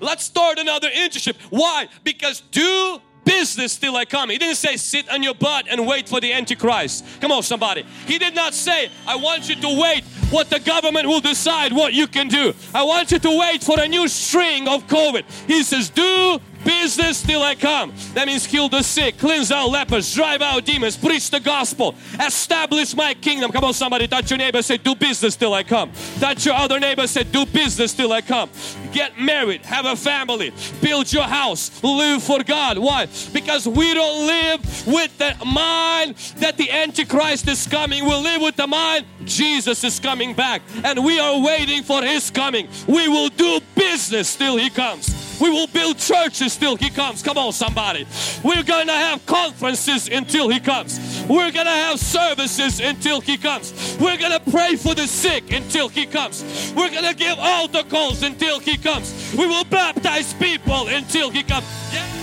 Let's 0.00 0.24
start 0.24 0.58
another 0.58 0.88
internship. 0.90 1.36
Why? 1.50 1.88
Because 2.04 2.40
do 2.40 3.00
business 3.24 3.76
till 3.76 3.96
I 3.96 4.04
come. 4.04 4.30
He 4.30 4.38
didn't 4.38 4.56
say 4.56 4.76
sit 4.76 5.10
on 5.10 5.22
your 5.22 5.34
butt 5.34 5.66
and 5.68 5.86
wait 5.86 6.08
for 6.08 6.20
the 6.20 6.32
Antichrist. 6.32 7.04
Come 7.20 7.32
on, 7.32 7.42
somebody. 7.42 7.84
He 8.06 8.18
did 8.18 8.34
not 8.34 8.54
say, 8.54 8.90
I 9.06 9.16
want 9.16 9.48
you 9.48 9.56
to 9.56 9.80
wait 9.80 10.04
what 10.30 10.50
the 10.50 10.60
government 10.60 11.06
will 11.06 11.20
decide 11.20 11.72
what 11.72 11.92
you 11.92 12.06
can 12.06 12.28
do. 12.28 12.54
I 12.74 12.82
want 12.82 13.10
you 13.12 13.18
to 13.18 13.38
wait 13.38 13.62
for 13.62 13.80
a 13.80 13.88
new 13.88 14.08
string 14.08 14.68
of 14.68 14.86
COVID. 14.86 15.24
He 15.46 15.62
says, 15.62 15.90
do 15.90 16.40
business 16.86 17.20
till 17.20 17.42
I 17.42 17.56
come. 17.56 17.92
That 18.14 18.28
means 18.28 18.46
heal 18.46 18.68
the 18.68 18.80
sick, 18.80 19.18
cleanse 19.18 19.50
out 19.50 19.70
lepers, 19.70 20.14
drive 20.14 20.40
out 20.40 20.64
demons, 20.64 20.96
preach 20.96 21.30
the 21.30 21.40
gospel, 21.40 21.96
establish 22.24 22.94
my 22.94 23.12
kingdom. 23.12 23.50
Come 23.50 23.64
on, 23.64 23.74
somebody, 23.74 24.06
touch 24.06 24.30
your 24.30 24.38
neighbor, 24.38 24.62
say, 24.62 24.76
do 24.76 24.94
business 24.94 25.34
till 25.34 25.52
I 25.52 25.64
come. 25.64 25.90
Touch 26.20 26.46
your 26.46 26.54
other 26.54 26.78
neighbor, 26.78 27.08
say, 27.08 27.24
do 27.24 27.44
business 27.44 27.92
till 27.92 28.12
I 28.12 28.20
come. 28.20 28.50
Get 28.92 29.18
married, 29.18 29.66
have 29.66 29.84
a 29.84 29.96
family, 29.96 30.52
build 30.80 31.12
your 31.12 31.24
house, 31.24 31.82
live 31.82 32.22
for 32.22 32.44
God. 32.44 32.78
Why? 32.78 33.08
Because 33.32 33.66
we 33.66 33.92
don't 33.92 34.24
live 34.28 34.86
with 34.86 35.18
the 35.18 35.34
mind 35.44 36.14
that 36.38 36.56
the 36.56 36.70
Antichrist 36.70 37.48
is 37.48 37.66
coming. 37.66 38.04
We 38.04 38.14
live 38.14 38.42
with 38.42 38.54
the 38.54 38.68
mind 38.68 39.06
Jesus 39.24 39.82
is 39.82 39.98
coming 39.98 40.34
back 40.34 40.62
and 40.84 41.04
we 41.04 41.18
are 41.18 41.40
waiting 41.40 41.82
for 41.82 42.00
His 42.04 42.30
coming. 42.30 42.68
We 42.86 43.08
will 43.08 43.30
do 43.30 43.58
business 43.74 44.36
till 44.36 44.56
He 44.56 44.70
comes. 44.70 45.25
We 45.40 45.50
will 45.50 45.66
build 45.66 45.98
churches 45.98 46.56
till 46.56 46.76
He 46.76 46.90
comes. 46.90 47.22
Come 47.22 47.38
on, 47.38 47.52
somebody. 47.52 48.06
We're 48.42 48.62
going 48.62 48.86
to 48.86 48.92
have 48.92 49.24
conferences 49.26 50.08
until 50.08 50.48
He 50.48 50.60
comes. 50.60 50.98
We're 51.28 51.52
going 51.52 51.66
to 51.66 51.72
have 51.72 52.00
services 52.00 52.80
until 52.80 53.20
He 53.20 53.36
comes. 53.36 53.96
We're 54.00 54.18
going 54.18 54.32
to 54.32 54.50
pray 54.50 54.76
for 54.76 54.94
the 54.94 55.06
sick 55.06 55.52
until 55.52 55.88
He 55.88 56.06
comes. 56.06 56.72
We're 56.76 56.90
going 56.90 57.04
to 57.04 57.14
give 57.14 57.38
altar 57.38 57.82
calls 57.84 58.22
until 58.22 58.58
He 58.60 58.76
comes. 58.76 59.34
We 59.36 59.46
will 59.46 59.64
baptize 59.64 60.34
people 60.34 60.88
until 60.88 61.30
He 61.30 61.42
comes. 61.42 61.66
Yeah. 61.92 62.16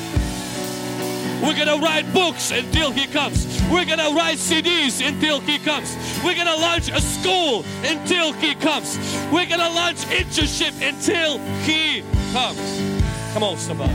We're 1.44 1.58
gonna 1.58 1.78
write 1.78 2.12
books 2.14 2.52
until 2.52 2.92
He 2.92 3.06
comes. 3.06 3.46
We're 3.70 3.84
gonna 3.84 4.16
write 4.16 4.38
CDs 4.38 5.06
until 5.06 5.42
He 5.42 5.60
comes. 5.60 5.98
We're 6.24 6.36
gonna 6.36 6.56
launch 6.56 6.90
a 6.90 7.02
school 7.02 7.66
until 7.84 8.32
He 8.32 8.56
comes. 8.56 8.98
We're 9.30 9.50
gonna 9.50 9.70
launch 9.70 9.98
internship 10.06 10.72
until 10.82 11.40
He 11.66 12.02
comes. 12.32 13.03
Come 13.34 13.42
on, 13.42 13.58
somebody. 13.58 13.92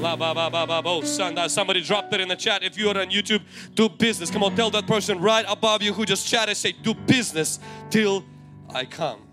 La 0.00 0.16
ba 0.16 0.32
ba 0.32 0.48
ba 0.48 0.66
ba 0.66 0.80
bo 0.80 1.02
Somebody 1.02 1.82
dropped 1.82 2.14
it 2.14 2.22
in 2.22 2.28
the 2.28 2.36
chat. 2.36 2.62
If 2.62 2.78
you 2.78 2.88
are 2.88 2.98
on 2.98 3.10
YouTube, 3.10 3.42
do 3.74 3.90
business. 3.90 4.30
Come 4.30 4.42
on, 4.42 4.56
tell 4.56 4.70
that 4.70 4.86
person 4.86 5.20
right 5.20 5.44
above 5.46 5.82
you 5.82 5.92
who 5.92 6.06
just 6.06 6.26
chatted, 6.26 6.56
say, 6.56 6.72
do 6.72 6.94
business 6.94 7.60
till 7.90 8.24
I 8.74 8.86
come. 8.86 9.28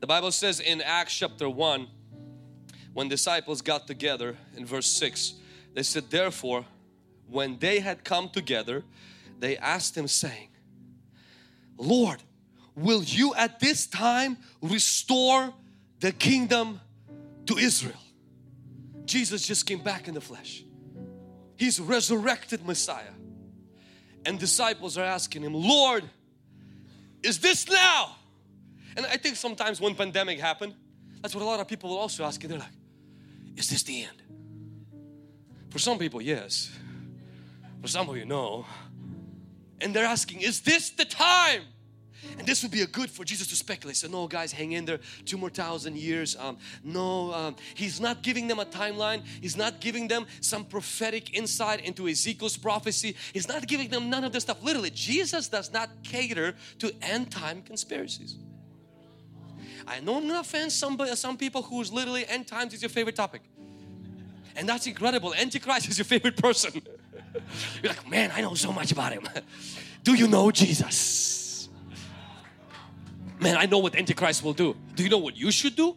The 0.00 0.06
Bible 0.08 0.32
says 0.32 0.58
in 0.58 0.80
Acts 0.80 1.14
chapter 1.14 1.48
1, 1.48 1.86
when 2.92 3.08
disciples 3.08 3.62
got 3.62 3.86
together 3.86 4.36
in 4.56 4.66
verse 4.66 4.88
6, 4.88 5.34
they 5.74 5.84
said, 5.84 6.10
Therefore, 6.10 6.64
when 7.30 7.56
they 7.60 7.78
had 7.78 8.02
come 8.02 8.30
together, 8.30 8.82
they 9.38 9.56
asked 9.58 9.96
him, 9.96 10.08
saying, 10.08 10.48
Lord, 11.78 12.20
will 12.74 13.04
you 13.04 13.32
at 13.36 13.60
this 13.60 13.86
time 13.86 14.38
restore 14.60 15.54
the 16.00 16.10
kingdom 16.10 16.80
to 17.46 17.58
Israel. 17.58 17.98
Jesus 19.04 19.46
just 19.46 19.66
came 19.66 19.82
back 19.82 20.08
in 20.08 20.14
the 20.14 20.20
flesh. 20.20 20.64
He's 21.56 21.78
resurrected 21.80 22.64
Messiah. 22.66 23.12
And 24.26 24.38
disciples 24.38 24.96
are 24.96 25.04
asking 25.04 25.42
him, 25.42 25.52
Lord, 25.54 26.04
is 27.22 27.38
this 27.38 27.68
now? 27.68 28.16
And 28.96 29.04
I 29.06 29.16
think 29.16 29.36
sometimes 29.36 29.80
when 29.80 29.94
pandemic 29.94 30.40
happened, 30.40 30.74
that's 31.20 31.34
what 31.34 31.42
a 31.42 31.44
lot 31.44 31.60
of 31.60 31.68
people 31.68 31.90
will 31.90 31.98
also 31.98 32.24
ask. 32.24 32.40
They're 32.40 32.58
like, 32.58 32.68
is 33.56 33.68
this 33.68 33.82
the 33.82 34.02
end? 34.02 34.22
For 35.70 35.78
some 35.78 35.98
people, 35.98 36.22
yes. 36.22 36.70
For 37.82 37.88
some 37.88 38.08
of 38.08 38.16
you, 38.16 38.24
no. 38.24 38.64
And 39.80 39.94
they're 39.94 40.06
asking, 40.06 40.40
is 40.40 40.60
this 40.62 40.90
the 40.90 41.04
time? 41.04 41.62
And 42.38 42.46
this 42.46 42.62
would 42.62 42.72
be 42.72 42.82
a 42.82 42.86
good 42.86 43.10
for 43.10 43.24
Jesus 43.24 43.46
to 43.48 43.56
speculate. 43.56 43.96
So, 43.96 44.08
no, 44.08 44.26
guys, 44.26 44.52
hang 44.52 44.72
in 44.72 44.84
there. 44.84 45.00
Two 45.24 45.38
more 45.38 45.50
thousand 45.50 45.96
years. 45.96 46.36
Um, 46.36 46.56
no, 46.82 47.32
um, 47.32 47.56
he's 47.74 48.00
not 48.00 48.22
giving 48.22 48.48
them 48.48 48.58
a 48.58 48.64
timeline. 48.64 49.22
He's 49.40 49.56
not 49.56 49.80
giving 49.80 50.08
them 50.08 50.26
some 50.40 50.64
prophetic 50.64 51.36
insight 51.36 51.84
into 51.84 52.08
Ezekiel's 52.08 52.56
prophecy. 52.56 53.16
He's 53.32 53.48
not 53.48 53.66
giving 53.66 53.88
them 53.88 54.10
none 54.10 54.24
of 54.24 54.32
this 54.32 54.44
stuff. 54.44 54.62
Literally, 54.62 54.90
Jesus 54.90 55.48
does 55.48 55.72
not 55.72 55.90
cater 56.02 56.54
to 56.78 56.92
end 57.02 57.30
time 57.30 57.62
conspiracies. 57.62 58.36
I 59.86 60.00
know 60.00 60.16
I'm 60.16 60.26
gonna 60.26 60.40
offend 60.40 60.72
some, 60.72 60.98
some 61.14 61.36
people 61.36 61.62
who's 61.62 61.92
literally 61.92 62.26
end 62.26 62.46
times 62.46 62.72
is 62.72 62.82
your 62.82 62.88
favorite 62.88 63.16
topic. 63.16 63.42
And 64.56 64.68
that's 64.68 64.86
incredible. 64.86 65.34
Antichrist 65.34 65.88
is 65.88 65.98
your 65.98 66.04
favorite 66.04 66.36
person. 66.36 66.80
You're 67.82 67.92
like, 67.92 68.08
man, 68.08 68.30
I 68.34 68.40
know 68.40 68.54
so 68.54 68.72
much 68.72 68.92
about 68.92 69.12
him. 69.12 69.28
Do 70.04 70.14
you 70.14 70.28
know 70.28 70.50
Jesus? 70.50 71.43
Man, 73.40 73.56
I 73.56 73.66
know 73.66 73.78
what 73.78 73.96
Antichrist 73.96 74.42
will 74.42 74.52
do. 74.52 74.76
Do 74.94 75.02
you 75.02 75.08
know 75.08 75.18
what 75.18 75.36
you 75.36 75.50
should 75.50 75.76
do? 75.76 75.96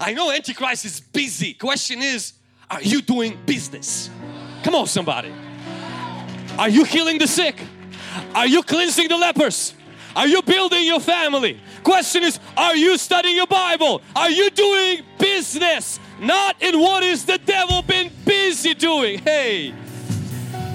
I 0.00 0.12
know 0.12 0.30
Antichrist 0.30 0.84
is 0.84 1.00
busy. 1.00 1.54
Question 1.54 2.02
is, 2.02 2.34
are 2.70 2.82
you 2.82 3.00
doing 3.00 3.38
business? 3.46 4.10
Come 4.62 4.74
on, 4.74 4.86
somebody. 4.86 5.32
Are 6.58 6.68
you 6.68 6.84
healing 6.84 7.18
the 7.18 7.26
sick? 7.26 7.60
Are 8.34 8.46
you 8.46 8.62
cleansing 8.62 9.08
the 9.08 9.16
lepers? 9.16 9.74
Are 10.16 10.28
you 10.28 10.42
building 10.42 10.84
your 10.84 11.00
family? 11.00 11.58
Question 11.82 12.22
is, 12.22 12.38
are 12.56 12.76
you 12.76 12.96
studying 12.96 13.36
your 13.36 13.46
Bible? 13.46 14.00
Are 14.14 14.30
you 14.30 14.50
doing 14.50 15.02
business? 15.18 15.98
Not 16.20 16.62
in 16.62 16.78
what 16.78 17.02
is 17.02 17.24
the 17.24 17.38
devil 17.38 17.82
been 17.82 18.10
busy 18.24 18.74
doing. 18.74 19.18
Hey, 19.18 19.74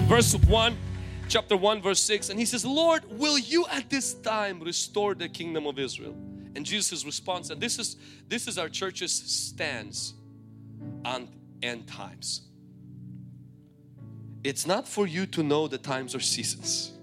verse 0.08 0.36
1 0.36 0.78
chapter 1.30 1.56
1 1.56 1.82
verse 1.82 2.02
6 2.02 2.30
and 2.30 2.40
he 2.40 2.46
says 2.46 2.66
Lord 2.66 3.04
will 3.12 3.38
you 3.38 3.66
at 3.72 3.90
this 3.90 4.16
time 4.16 4.60
restore 4.62 5.14
the 5.14 5.30
kingdom 5.30 5.68
of 5.68 5.78
Israel? 5.78 6.16
And 6.56 6.66
Jesus' 6.66 7.06
response 7.06 7.52
and 7.52 7.62
this 7.62 7.78
is 7.78 7.98
this 8.28 8.48
is 8.48 8.58
our 8.58 8.68
church's 8.68 9.14
stance 9.14 10.14
on 11.06 11.30
end 11.62 11.88
times. 11.88 12.42
It's 14.44 14.66
not 14.66 14.88
for 14.88 15.06
you 15.06 15.26
to 15.28 15.44
know 15.44 15.68
the 15.68 15.78
times 15.78 16.16
or 16.16 16.20
seasons 16.20 16.94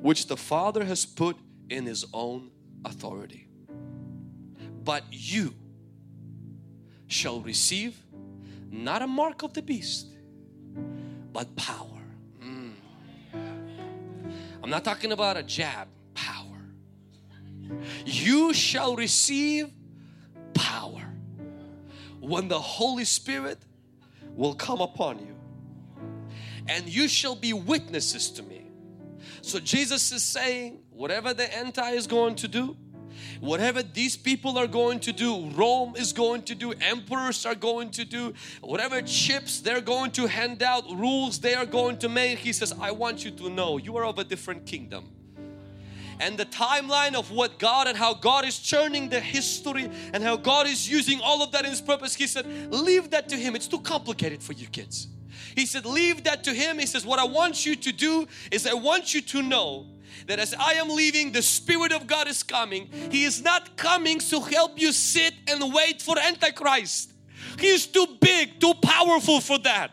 which 0.00 0.26
the 0.26 0.36
Father 0.36 0.84
has 0.84 1.06
put 1.06 1.36
in 1.70 1.86
his 1.86 2.04
own 2.12 2.50
authority 2.84 3.46
but 4.84 5.04
you 5.10 5.54
shall 7.06 7.40
receive 7.40 7.96
not 8.68 9.00
a 9.00 9.06
mark 9.06 9.44
of 9.44 9.54
the 9.54 9.62
beast 9.62 10.08
but 11.32 11.54
power 11.54 11.91
I'm 14.62 14.70
not 14.70 14.84
talking 14.84 15.12
about 15.12 15.36
a 15.36 15.42
jab, 15.42 15.88
power. 16.14 16.58
You 18.04 18.52
shall 18.54 18.96
receive 18.96 19.70
power 20.54 21.02
when 22.20 22.48
the 22.48 22.60
Holy 22.60 23.04
Spirit 23.04 23.58
will 24.34 24.54
come 24.54 24.80
upon 24.80 25.18
you, 25.18 25.36
and 26.68 26.88
you 26.88 27.08
shall 27.08 27.34
be 27.34 27.52
witnesses 27.52 28.30
to 28.30 28.42
me, 28.42 28.70
So 29.42 29.58
Jesus 29.58 30.12
is 30.12 30.22
saying, 30.22 30.82
whatever 30.90 31.34
the 31.34 31.52
anti 31.54 31.90
is 31.90 32.06
going 32.06 32.36
to 32.36 32.48
do, 32.48 32.76
whatever 33.42 33.82
these 33.82 34.16
people 34.16 34.56
are 34.56 34.68
going 34.68 35.00
to 35.00 35.12
do, 35.12 35.50
Rome 35.50 35.94
is 35.96 36.12
going 36.12 36.42
to 36.44 36.54
do, 36.54 36.72
emperors 36.80 37.44
are 37.44 37.56
going 37.56 37.90
to 37.90 38.04
do, 38.04 38.32
whatever 38.60 39.02
chips 39.02 39.60
they're 39.60 39.80
going 39.80 40.12
to 40.12 40.26
hand 40.26 40.62
out, 40.62 40.88
rules 40.88 41.40
they 41.40 41.54
are 41.54 41.66
going 41.66 41.98
to 41.98 42.08
make, 42.08 42.38
He 42.38 42.52
says, 42.52 42.72
I 42.80 42.92
want 42.92 43.24
you 43.24 43.32
to 43.32 43.50
know 43.50 43.78
you 43.78 43.96
are 43.96 44.04
of 44.04 44.18
a 44.18 44.24
different 44.24 44.64
kingdom 44.64 45.10
and 46.20 46.38
the 46.38 46.46
timeline 46.46 47.14
of 47.14 47.32
what 47.32 47.58
God 47.58 47.88
and 47.88 47.98
how 47.98 48.14
God 48.14 48.44
is 48.44 48.60
churning 48.60 49.08
the 49.08 49.18
history 49.18 49.90
and 50.12 50.22
how 50.22 50.36
God 50.36 50.68
is 50.68 50.88
using 50.88 51.20
all 51.20 51.42
of 51.42 51.50
that 51.50 51.64
in 51.64 51.70
His 51.70 51.80
purpose. 51.80 52.14
He 52.14 52.28
said, 52.28 52.46
leave 52.72 53.10
that 53.10 53.28
to 53.30 53.36
Him. 53.36 53.56
It's 53.56 53.66
too 53.66 53.80
complicated 53.80 54.40
for 54.40 54.52
you 54.52 54.68
kids. 54.68 55.08
He 55.56 55.66
said, 55.66 55.84
leave 55.84 56.22
that 56.24 56.44
to 56.44 56.54
Him. 56.54 56.78
He 56.78 56.86
says, 56.86 57.04
what 57.04 57.18
I 57.18 57.24
want 57.24 57.66
you 57.66 57.74
to 57.74 57.92
do 57.92 58.28
is 58.52 58.68
I 58.68 58.74
want 58.74 59.12
you 59.12 59.20
to 59.20 59.42
know 59.42 59.86
that 60.26 60.38
as 60.38 60.54
I 60.54 60.74
am 60.74 60.88
leaving, 60.88 61.32
the 61.32 61.42
Spirit 61.42 61.92
of 61.92 62.06
God 62.06 62.28
is 62.28 62.42
coming. 62.42 62.88
He 63.10 63.24
is 63.24 63.42
not 63.42 63.76
coming 63.76 64.18
to 64.18 64.40
help 64.40 64.80
you 64.80 64.92
sit 64.92 65.34
and 65.48 65.72
wait 65.72 66.00
for 66.02 66.18
Antichrist. 66.18 67.12
He 67.58 67.68
is 67.68 67.86
too 67.86 68.06
big, 68.20 68.60
too 68.60 68.74
powerful 68.74 69.40
for 69.40 69.58
that. 69.58 69.92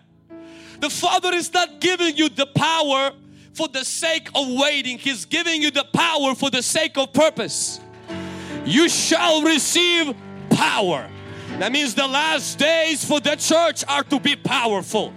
The 0.79 0.89
Father 0.89 1.33
is 1.33 1.51
not 1.53 1.81
giving 1.81 2.15
you 2.15 2.29
the 2.29 2.45
power 2.45 3.11
for 3.53 3.67
the 3.67 3.83
sake 3.83 4.29
of 4.33 4.47
waiting. 4.49 4.97
He's 4.97 5.25
giving 5.25 5.61
you 5.61 5.71
the 5.71 5.85
power 5.93 6.35
for 6.35 6.49
the 6.49 6.63
sake 6.63 6.97
of 6.97 7.11
purpose. 7.11 7.79
You 8.65 8.87
shall 8.87 9.41
receive 9.41 10.15
power. 10.49 11.09
That 11.57 11.71
means 11.71 11.95
the 11.95 12.07
last 12.07 12.57
days 12.57 13.03
for 13.03 13.19
the 13.19 13.35
church 13.35 13.83
are 13.87 14.03
to 14.03 14.19
be 14.19 14.35
powerful. 14.35 15.13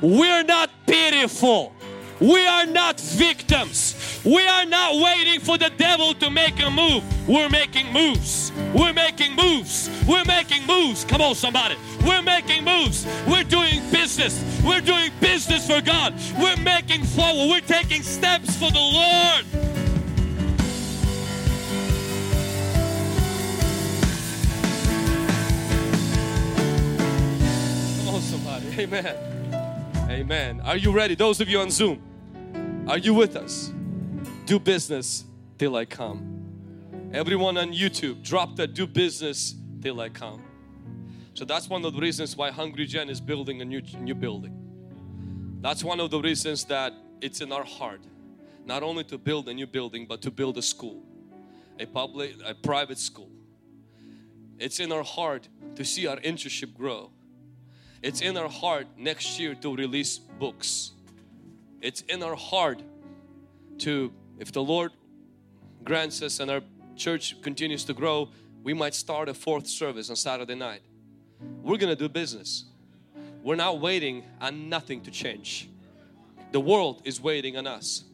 We're 0.00 0.42
not 0.42 0.70
pitiful. 0.86 1.73
We 2.20 2.46
are 2.46 2.66
not 2.66 3.00
victims. 3.00 4.20
We 4.24 4.46
are 4.46 4.64
not 4.64 5.02
waiting 5.02 5.40
for 5.40 5.58
the 5.58 5.70
devil 5.70 6.14
to 6.14 6.30
make 6.30 6.62
a 6.64 6.70
move. 6.70 7.02
We're 7.28 7.48
making 7.48 7.92
moves. 7.92 8.52
We're 8.72 8.92
making 8.92 9.34
moves. 9.34 9.90
We're 10.06 10.24
making 10.24 10.66
moves. 10.66 11.04
Come 11.04 11.20
on, 11.20 11.34
somebody. 11.34 11.76
We're 12.06 12.22
making 12.22 12.64
moves. 12.64 13.06
We're 13.26 13.44
doing 13.44 13.82
business. 13.90 14.42
We're 14.64 14.80
doing 14.80 15.10
business 15.20 15.66
for 15.66 15.80
God. 15.80 16.14
We're 16.38 16.56
making 16.56 17.02
forward. 17.02 17.48
We're 17.48 17.60
taking 17.60 18.02
steps 18.02 18.56
for 18.56 18.70
the 18.70 18.78
Lord. 18.78 19.44
Come 27.98 28.14
on, 28.14 28.20
somebody. 28.20 28.80
Amen. 28.80 29.63
Amen. 30.14 30.60
Are 30.60 30.76
you 30.76 30.92
ready? 30.92 31.16
Those 31.16 31.40
of 31.40 31.48
you 31.48 31.58
on 31.58 31.72
Zoom, 31.72 32.00
are 32.86 32.98
you 32.98 33.14
with 33.14 33.34
us? 33.34 33.72
Do 34.46 34.60
business 34.60 35.24
till 35.58 35.74
I 35.74 35.86
come. 35.86 37.10
Everyone 37.12 37.58
on 37.58 37.72
YouTube, 37.72 38.22
drop 38.22 38.54
that 38.54 38.74
do 38.74 38.86
business 38.86 39.56
till 39.82 40.00
I 40.00 40.10
come. 40.10 40.40
So 41.34 41.44
that's 41.44 41.68
one 41.68 41.84
of 41.84 41.94
the 41.94 42.00
reasons 42.00 42.36
why 42.36 42.52
Hungry 42.52 42.86
Gen 42.86 43.10
is 43.10 43.20
building 43.20 43.60
a 43.60 43.64
new, 43.64 43.80
new 43.98 44.14
building. 44.14 44.56
That's 45.60 45.82
one 45.82 45.98
of 45.98 46.12
the 46.12 46.20
reasons 46.20 46.62
that 46.66 46.92
it's 47.20 47.40
in 47.40 47.50
our 47.50 47.64
heart 47.64 48.02
not 48.64 48.84
only 48.84 49.02
to 49.04 49.18
build 49.18 49.48
a 49.48 49.52
new 49.52 49.66
building 49.66 50.06
but 50.06 50.22
to 50.22 50.30
build 50.30 50.56
a 50.56 50.62
school, 50.62 51.02
a 51.80 51.86
public, 51.86 52.36
a 52.46 52.54
private 52.54 53.00
school. 53.00 53.32
It's 54.60 54.78
in 54.78 54.92
our 54.92 55.02
heart 55.02 55.48
to 55.74 55.84
see 55.84 56.06
our 56.06 56.18
internship 56.18 56.72
grow. 56.72 57.10
It's 58.04 58.20
in 58.20 58.36
our 58.36 58.50
heart 58.50 58.86
next 58.98 59.40
year 59.40 59.54
to 59.54 59.74
release 59.74 60.18
books. 60.18 60.92
It's 61.80 62.02
in 62.02 62.22
our 62.22 62.36
heart 62.36 62.82
to, 63.78 64.12
if 64.38 64.52
the 64.52 64.62
Lord 64.62 64.92
grants 65.82 66.20
us 66.20 66.38
and 66.38 66.50
our 66.50 66.60
church 66.96 67.40
continues 67.40 67.82
to 67.84 67.94
grow, 67.94 68.28
we 68.62 68.74
might 68.74 68.92
start 68.92 69.30
a 69.30 69.32
fourth 69.32 69.66
service 69.66 70.10
on 70.10 70.16
Saturday 70.16 70.54
night. 70.54 70.82
We're 71.62 71.78
gonna 71.78 71.96
do 71.96 72.10
business. 72.10 72.66
We're 73.42 73.56
not 73.56 73.80
waiting 73.80 74.22
on 74.38 74.68
nothing 74.68 75.00
to 75.04 75.10
change. 75.10 75.70
The 76.52 76.60
world 76.60 77.00
is 77.06 77.22
waiting 77.22 77.56
on 77.56 77.66
us. 77.66 78.04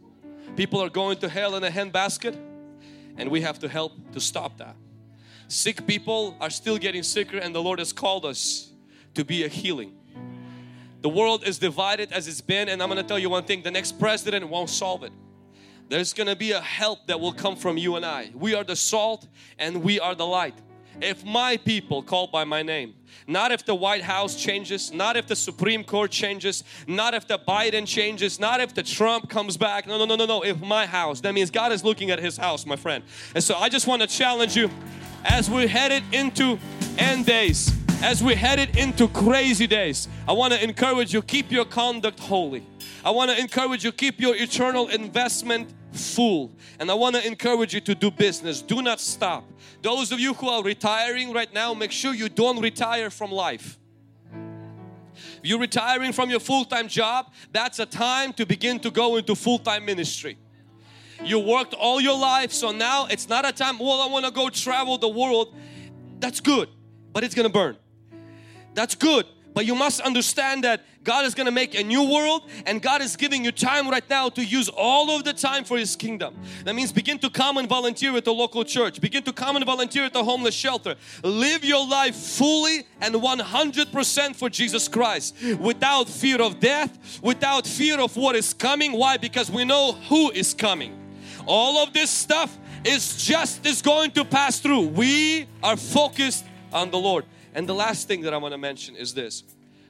People 0.54 0.80
are 0.80 0.88
going 0.88 1.18
to 1.18 1.28
hell 1.28 1.56
in 1.56 1.64
a 1.64 1.70
handbasket 1.70 2.38
and 3.16 3.28
we 3.28 3.40
have 3.40 3.58
to 3.58 3.68
help 3.68 4.12
to 4.12 4.20
stop 4.20 4.56
that. 4.58 4.76
Sick 5.48 5.84
people 5.84 6.36
are 6.40 6.50
still 6.50 6.78
getting 6.78 7.02
sicker 7.02 7.38
and 7.38 7.52
the 7.52 7.60
Lord 7.60 7.80
has 7.80 7.92
called 7.92 8.24
us 8.24 8.69
to 9.14 9.24
be 9.24 9.44
a 9.44 9.48
healing. 9.48 9.96
The 11.02 11.08
world 11.08 11.46
is 11.46 11.58
divided 11.58 12.12
as 12.12 12.28
it's 12.28 12.40
been 12.40 12.68
and 12.68 12.82
I'm 12.82 12.88
going 12.88 13.02
to 13.02 13.08
tell 13.08 13.18
you 13.18 13.30
one 13.30 13.44
thing, 13.44 13.62
the 13.62 13.70
next 13.70 13.98
president 13.98 14.48
won't 14.48 14.70
solve 14.70 15.02
it. 15.02 15.12
There's 15.88 16.12
going 16.12 16.28
to 16.28 16.36
be 16.36 16.52
a 16.52 16.60
help 16.60 17.06
that 17.08 17.18
will 17.18 17.32
come 17.32 17.56
from 17.56 17.76
you 17.76 17.96
and 17.96 18.04
I. 18.04 18.30
We 18.34 18.54
are 18.54 18.62
the 18.62 18.76
salt 18.76 19.26
and 19.58 19.82
we 19.82 19.98
are 19.98 20.14
the 20.14 20.26
light. 20.26 20.54
If 21.00 21.24
my 21.24 21.56
people 21.56 22.02
called 22.02 22.30
by 22.30 22.44
my 22.44 22.62
name, 22.62 22.94
not 23.26 23.52
if 23.52 23.64
the 23.64 23.74
White 23.74 24.02
House 24.02 24.36
changes, 24.36 24.92
not 24.92 25.16
if 25.16 25.26
the 25.26 25.36
Supreme 25.36 25.82
Court 25.82 26.10
changes, 26.10 26.62
not 26.86 27.14
if 27.14 27.26
the 27.26 27.38
Biden 27.38 27.86
changes, 27.86 28.38
not 28.38 28.60
if 28.60 28.74
the 28.74 28.82
Trump 28.82 29.30
comes 29.30 29.56
back. 29.56 29.86
No, 29.86 29.98
no, 29.98 30.04
no, 30.04 30.16
no, 30.16 30.26
no. 30.26 30.44
If 30.44 30.60
my 30.60 30.86
house, 30.86 31.20
that 31.22 31.32
means 31.32 31.50
God 31.50 31.72
is 31.72 31.82
looking 31.82 32.10
at 32.10 32.18
his 32.18 32.36
house, 32.36 32.66
my 32.66 32.76
friend. 32.76 33.02
And 33.34 33.42
so 33.42 33.56
I 33.56 33.68
just 33.68 33.86
want 33.86 34.02
to 34.02 34.08
challenge 34.08 34.56
you 34.56 34.70
as 35.24 35.48
we're 35.48 35.68
headed 35.68 36.02
into 36.12 36.58
end 36.98 37.26
days, 37.26 37.72
as 38.02 38.22
we're 38.22 38.36
headed 38.36 38.76
into 38.76 39.08
crazy 39.08 39.66
days, 39.66 40.08
I 40.26 40.32
want 40.32 40.52
to 40.54 40.62
encourage 40.62 41.12
you 41.12 41.22
keep 41.22 41.50
your 41.50 41.64
conduct 41.64 42.18
holy. 42.18 42.66
I 43.04 43.10
want 43.10 43.30
to 43.30 43.38
encourage 43.38 43.84
you 43.84 43.92
keep 43.92 44.20
your 44.20 44.34
eternal 44.34 44.88
investment 44.88 45.72
full. 45.92 46.52
And 46.78 46.90
I 46.90 46.94
want 46.94 47.16
to 47.16 47.26
encourage 47.26 47.74
you 47.74 47.80
to 47.82 47.94
do 47.94 48.10
business. 48.10 48.62
Do 48.62 48.80
not 48.80 49.00
stop. 49.00 49.44
Those 49.82 50.12
of 50.12 50.20
you 50.20 50.34
who 50.34 50.48
are 50.48 50.62
retiring 50.62 51.32
right 51.32 51.52
now, 51.52 51.74
make 51.74 51.92
sure 51.92 52.14
you 52.14 52.28
don't 52.28 52.60
retire 52.60 53.10
from 53.10 53.30
life. 53.30 53.78
If 54.32 55.40
you're 55.42 55.58
retiring 55.58 56.12
from 56.12 56.30
your 56.30 56.40
full-time 56.40 56.88
job, 56.88 57.32
that's 57.52 57.78
a 57.78 57.86
time 57.86 58.32
to 58.34 58.46
begin 58.46 58.78
to 58.80 58.90
go 58.90 59.16
into 59.16 59.34
full-time 59.34 59.84
ministry. 59.84 60.38
You 61.22 61.38
worked 61.38 61.74
all 61.74 62.00
your 62.00 62.18
life, 62.18 62.52
so 62.52 62.72
now 62.72 63.06
it's 63.06 63.28
not 63.28 63.46
a 63.46 63.52
time, 63.52 63.78
well, 63.78 64.00
I 64.00 64.06
want 64.06 64.24
to 64.24 64.30
go 64.30 64.48
travel 64.48 64.96
the 64.96 65.08
world. 65.08 65.54
That's 66.18 66.40
good, 66.40 66.68
but 67.12 67.24
it's 67.24 67.34
going 67.34 67.46
to 67.46 67.52
burn. 67.52 67.76
That's 68.74 68.94
good, 68.94 69.26
but 69.54 69.66
you 69.66 69.74
must 69.74 70.00
understand 70.00 70.64
that 70.64 70.84
God 71.02 71.24
is 71.24 71.34
going 71.34 71.46
to 71.46 71.52
make 71.52 71.74
a 71.74 71.82
new 71.82 72.02
world 72.10 72.42
and 72.66 72.82
God 72.82 73.00
is 73.00 73.16
giving 73.16 73.42
you 73.42 73.52
time 73.52 73.88
right 73.88 74.08
now 74.08 74.28
to 74.28 74.44
use 74.44 74.68
all 74.68 75.10
of 75.10 75.24
the 75.24 75.32
time 75.32 75.64
for 75.64 75.78
His 75.78 75.96
kingdom. 75.96 76.36
That 76.64 76.74
means 76.74 76.92
begin 76.92 77.18
to 77.20 77.30
come 77.30 77.56
and 77.56 77.66
volunteer 77.68 78.14
at 78.16 78.24
the 78.24 78.34
local 78.34 78.64
church. 78.64 79.00
Begin 79.00 79.22
to 79.22 79.32
come 79.32 79.56
and 79.56 79.64
volunteer 79.64 80.04
at 80.04 80.12
the 80.12 80.22
homeless 80.22 80.54
shelter. 80.54 80.96
Live 81.24 81.64
your 81.64 81.86
life 81.88 82.14
fully 82.14 82.86
and 83.00 83.14
100% 83.14 84.36
for 84.36 84.50
Jesus 84.50 84.88
Christ 84.88 85.34
without 85.58 86.08
fear 86.08 86.40
of 86.42 86.60
death, 86.60 87.20
without 87.22 87.66
fear 87.66 87.98
of 87.98 88.16
what 88.16 88.36
is 88.36 88.52
coming. 88.52 88.92
Why? 88.92 89.16
Because 89.16 89.50
we 89.50 89.64
know 89.64 89.92
who 89.92 90.30
is 90.30 90.52
coming. 90.52 90.98
All 91.46 91.82
of 91.82 91.94
this 91.94 92.10
stuff 92.10 92.56
is 92.84 93.24
just 93.24 93.64
is 93.64 93.80
going 93.80 94.10
to 94.12 94.24
pass 94.24 94.60
through. 94.60 94.88
We 94.88 95.46
are 95.62 95.76
focused 95.76 96.44
on 96.72 96.90
the 96.90 96.98
Lord. 96.98 97.24
And 97.54 97.68
the 97.68 97.74
last 97.74 98.06
thing 98.06 98.22
that 98.22 98.34
I 98.34 98.36
want 98.36 98.52
to 98.52 98.58
mention 98.58 98.96
is 98.96 99.14
this. 99.14 99.42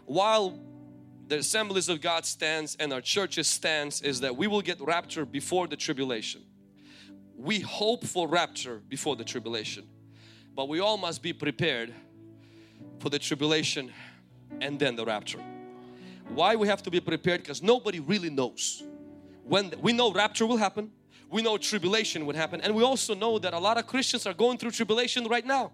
While 0.06 0.58
the 1.30 1.38
assemblies 1.38 1.88
of 1.88 2.00
God 2.00 2.26
stands 2.26 2.76
and 2.80 2.92
our 2.92 3.00
churches 3.00 3.46
stands 3.46 4.02
is 4.02 4.20
that 4.20 4.36
we 4.36 4.48
will 4.48 4.62
get 4.62 4.80
rapture 4.80 5.24
before 5.24 5.68
the 5.68 5.76
tribulation. 5.76 6.42
We 7.36 7.60
hope 7.60 8.04
for 8.04 8.26
rapture 8.26 8.82
before 8.88 9.14
the 9.14 9.24
tribulation. 9.24 9.86
But 10.56 10.68
we 10.68 10.80
all 10.80 10.96
must 10.96 11.22
be 11.22 11.32
prepared 11.32 11.94
for 12.98 13.10
the 13.10 13.18
tribulation 13.18 13.92
and 14.60 14.78
then 14.78 14.96
the 14.96 15.04
rapture. 15.04 15.42
Why 16.30 16.56
we 16.56 16.66
have 16.68 16.82
to 16.82 16.90
be 16.90 17.00
prepared? 17.00 17.42
Because 17.42 17.62
nobody 17.62 18.00
really 18.00 18.30
knows. 18.30 18.82
When 19.44 19.72
we 19.80 19.92
know 19.92 20.12
rapture 20.12 20.46
will 20.46 20.56
happen, 20.56 20.90
we 21.30 21.42
know 21.42 21.56
tribulation 21.58 22.26
would 22.26 22.36
happen 22.36 22.60
and 22.60 22.74
we 22.74 22.82
also 22.82 23.14
know 23.14 23.38
that 23.38 23.54
a 23.54 23.58
lot 23.58 23.78
of 23.78 23.86
Christians 23.86 24.26
are 24.26 24.34
going 24.34 24.58
through 24.58 24.72
tribulation 24.72 25.26
right 25.28 25.46
now. 25.46 25.72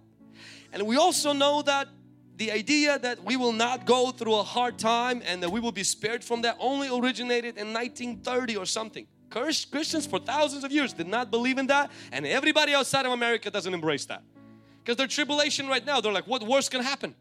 And 0.72 0.86
we 0.86 0.96
also 0.96 1.32
know 1.32 1.62
that 1.62 1.88
the 2.36 2.52
idea 2.52 2.98
that 2.98 3.24
we 3.24 3.36
will 3.36 3.52
not 3.52 3.86
go 3.86 4.10
through 4.10 4.34
a 4.34 4.42
hard 4.42 4.78
time 4.78 5.22
and 5.24 5.42
that 5.42 5.50
we 5.50 5.60
will 5.60 5.72
be 5.72 5.84
spared 5.84 6.22
from 6.22 6.42
that 6.42 6.56
only 6.60 6.88
originated 6.88 7.56
in 7.56 7.72
1930 7.72 8.56
or 8.56 8.66
something. 8.66 9.06
Cursed 9.30 9.70
Christians 9.70 10.06
for 10.06 10.18
thousands 10.18 10.62
of 10.62 10.70
years 10.70 10.92
did 10.92 11.08
not 11.08 11.30
believe 11.30 11.58
in 11.58 11.66
that 11.68 11.90
and 12.12 12.26
everybody 12.26 12.74
outside 12.74 13.06
of 13.06 13.12
America 13.12 13.50
doesn't 13.50 13.72
embrace 13.72 14.04
that. 14.06 14.22
Because 14.82 14.96
their 14.96 15.08
tribulation 15.08 15.66
right 15.66 15.84
now, 15.84 16.00
they're 16.00 16.12
like, 16.12 16.26
what 16.26 16.42
worse 16.42 16.68
can 16.68 16.82
happen? 16.82 17.14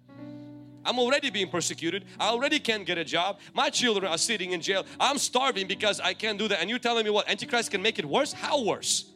I'm 0.86 1.00
already 1.00 1.32
being 1.32 1.50
persecuted. 1.50 2.06
I 2.20 2.28
already 2.28 2.60
can't 2.60 2.86
get 2.86 2.98
a 2.98 3.04
job. 3.04 3.40
My 3.54 3.70
children 3.70 4.06
are 4.06 4.18
sitting 4.18 4.52
in 4.52 4.62
jail. 4.62 4.86
I'm 5.00 5.18
starving 5.18 5.68
because 5.68 6.00
I 6.00 6.14
can't 6.14 6.38
do 6.38 6.48
that. 6.48 6.62
And 6.62 6.70
you're 6.70 6.80
telling 6.80 7.04
me 7.04 7.10
what? 7.10 7.28
Antichrist 7.28 7.72
can 7.72 7.82
make 7.82 7.98
it 7.98 8.06
worse? 8.06 8.34
How 8.34 8.64
worse? 8.64 9.12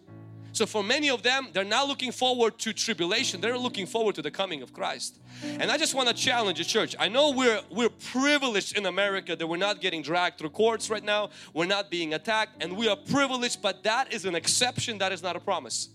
So 0.52 0.66
for 0.66 0.84
many 0.84 1.10
of 1.10 1.24
them, 1.24 1.50
they're 1.54 1.64
not 1.64 1.88
looking 1.88 2.12
forward 2.12 2.58
to 2.60 2.74
tribulation. 2.74 3.42
They're 3.42 3.58
looking 3.58 3.86
forward 3.86 4.16
to 4.16 4.22
the 4.22 4.32
coming 4.32 4.62
of 4.62 4.74
Christ. 4.74 5.20
And 5.44 5.72
I 5.72 5.78
just 5.78 5.94
want 5.94 6.10
to 6.10 6.14
challenge 6.14 6.58
the 6.58 6.64
church. 6.64 6.96
I 7.00 7.08
know 7.08 7.32
we're 7.32 7.62
we're 7.70 7.90
privileged 7.90 8.78
in 8.78 8.86
America 8.86 9.36
that 9.36 9.48
we're 9.48 9.58
not 9.58 9.82
getting 9.82 10.02
dragged 10.02 10.38
through 10.40 10.50
courts 10.50 10.90
right 10.90 11.04
now. 11.04 11.30
We're 11.54 11.66
not 11.66 11.90
being 11.90 12.14
attacked 12.14 12.64
and 12.64 12.76
we 12.76 12.88
are 12.88 12.98
privileged, 12.98 13.62
but 13.62 13.84
that 13.84 14.14
is 14.14 14.26
an 14.26 14.36
exception, 14.36 14.98
that 14.98 15.12
is 15.12 15.22
not 15.22 15.36
a 15.36 15.40
promise. 15.40 15.90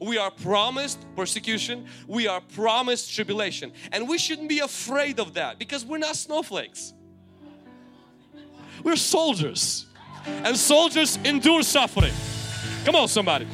We 0.00 0.16
are 0.16 0.30
promised 0.30 1.04
persecution. 1.16 1.86
We 2.06 2.28
are 2.28 2.40
promised 2.40 3.14
tribulation. 3.14 3.72
And 3.92 4.08
we 4.08 4.18
shouldn't 4.18 4.48
be 4.48 4.60
afraid 4.60 5.18
of 5.18 5.34
that 5.34 5.58
because 5.58 5.84
we're 5.84 5.98
not 5.98 6.16
snowflakes. 6.16 6.92
We're 8.84 8.96
soldiers. 8.96 9.86
And 10.26 10.56
soldiers 10.56 11.18
endure 11.24 11.62
suffering. 11.62 12.12
Come 12.84 12.94
on, 12.94 13.08
somebody. 13.08 13.46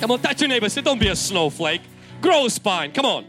Come 0.00 0.10
on, 0.10 0.20
touch 0.20 0.40
your 0.40 0.48
neighbor. 0.48 0.68
Say, 0.68 0.82
don't 0.82 1.00
be 1.00 1.08
a 1.08 1.16
snowflake. 1.16 1.82
Grow 2.20 2.46
a 2.46 2.50
spine. 2.50 2.92
Come 2.92 3.06
on. 3.06 3.26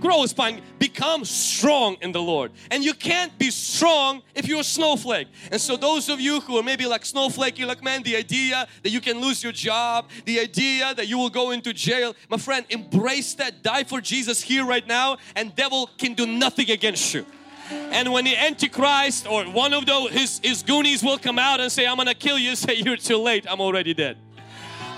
Grow 0.00 0.22
a 0.22 0.28
spine. 0.28 0.62
Become 0.78 1.24
strong 1.24 1.96
in 2.00 2.12
the 2.12 2.22
Lord. 2.22 2.52
And 2.70 2.84
you 2.84 2.94
can't 2.94 3.36
be 3.38 3.50
strong 3.50 4.22
if 4.34 4.46
you're 4.46 4.60
a 4.60 4.64
snowflake. 4.64 5.26
And 5.50 5.60
so, 5.60 5.76
those 5.76 6.08
of 6.08 6.20
you 6.20 6.40
who 6.40 6.56
are 6.56 6.62
maybe 6.62 6.86
like 6.86 7.04
snowflake, 7.04 7.58
you're 7.58 7.66
like, 7.66 7.82
man, 7.82 8.02
the 8.02 8.16
idea 8.16 8.68
that 8.82 8.90
you 8.90 9.00
can 9.00 9.20
lose 9.20 9.42
your 9.42 9.52
job, 9.52 10.08
the 10.24 10.38
idea 10.38 10.94
that 10.94 11.08
you 11.08 11.18
will 11.18 11.30
go 11.30 11.50
into 11.50 11.72
jail, 11.72 12.14
my 12.30 12.36
friend, 12.36 12.64
embrace 12.70 13.34
that. 13.34 13.62
Die 13.62 13.84
for 13.84 14.00
Jesus 14.00 14.40
here 14.42 14.64
right 14.64 14.86
now, 14.86 15.16
and 15.34 15.54
devil 15.56 15.90
can 15.98 16.14
do 16.14 16.26
nothing 16.26 16.70
against 16.70 17.12
you. 17.14 17.26
And 17.70 18.12
when 18.12 18.24
the 18.24 18.36
Antichrist 18.36 19.26
or 19.26 19.44
one 19.44 19.72
of 19.72 19.86
those 19.86 20.10
his, 20.10 20.40
his 20.42 20.62
goonies 20.62 21.02
will 21.02 21.18
come 21.18 21.38
out 21.38 21.58
and 21.58 21.72
say, 21.72 21.86
I'm 21.86 21.96
gonna 21.96 22.14
kill 22.14 22.38
you, 22.38 22.54
say 22.56 22.74
you're 22.74 22.96
too 22.96 23.18
late, 23.18 23.46
I'm 23.48 23.60
already 23.60 23.94
dead. 23.94 24.18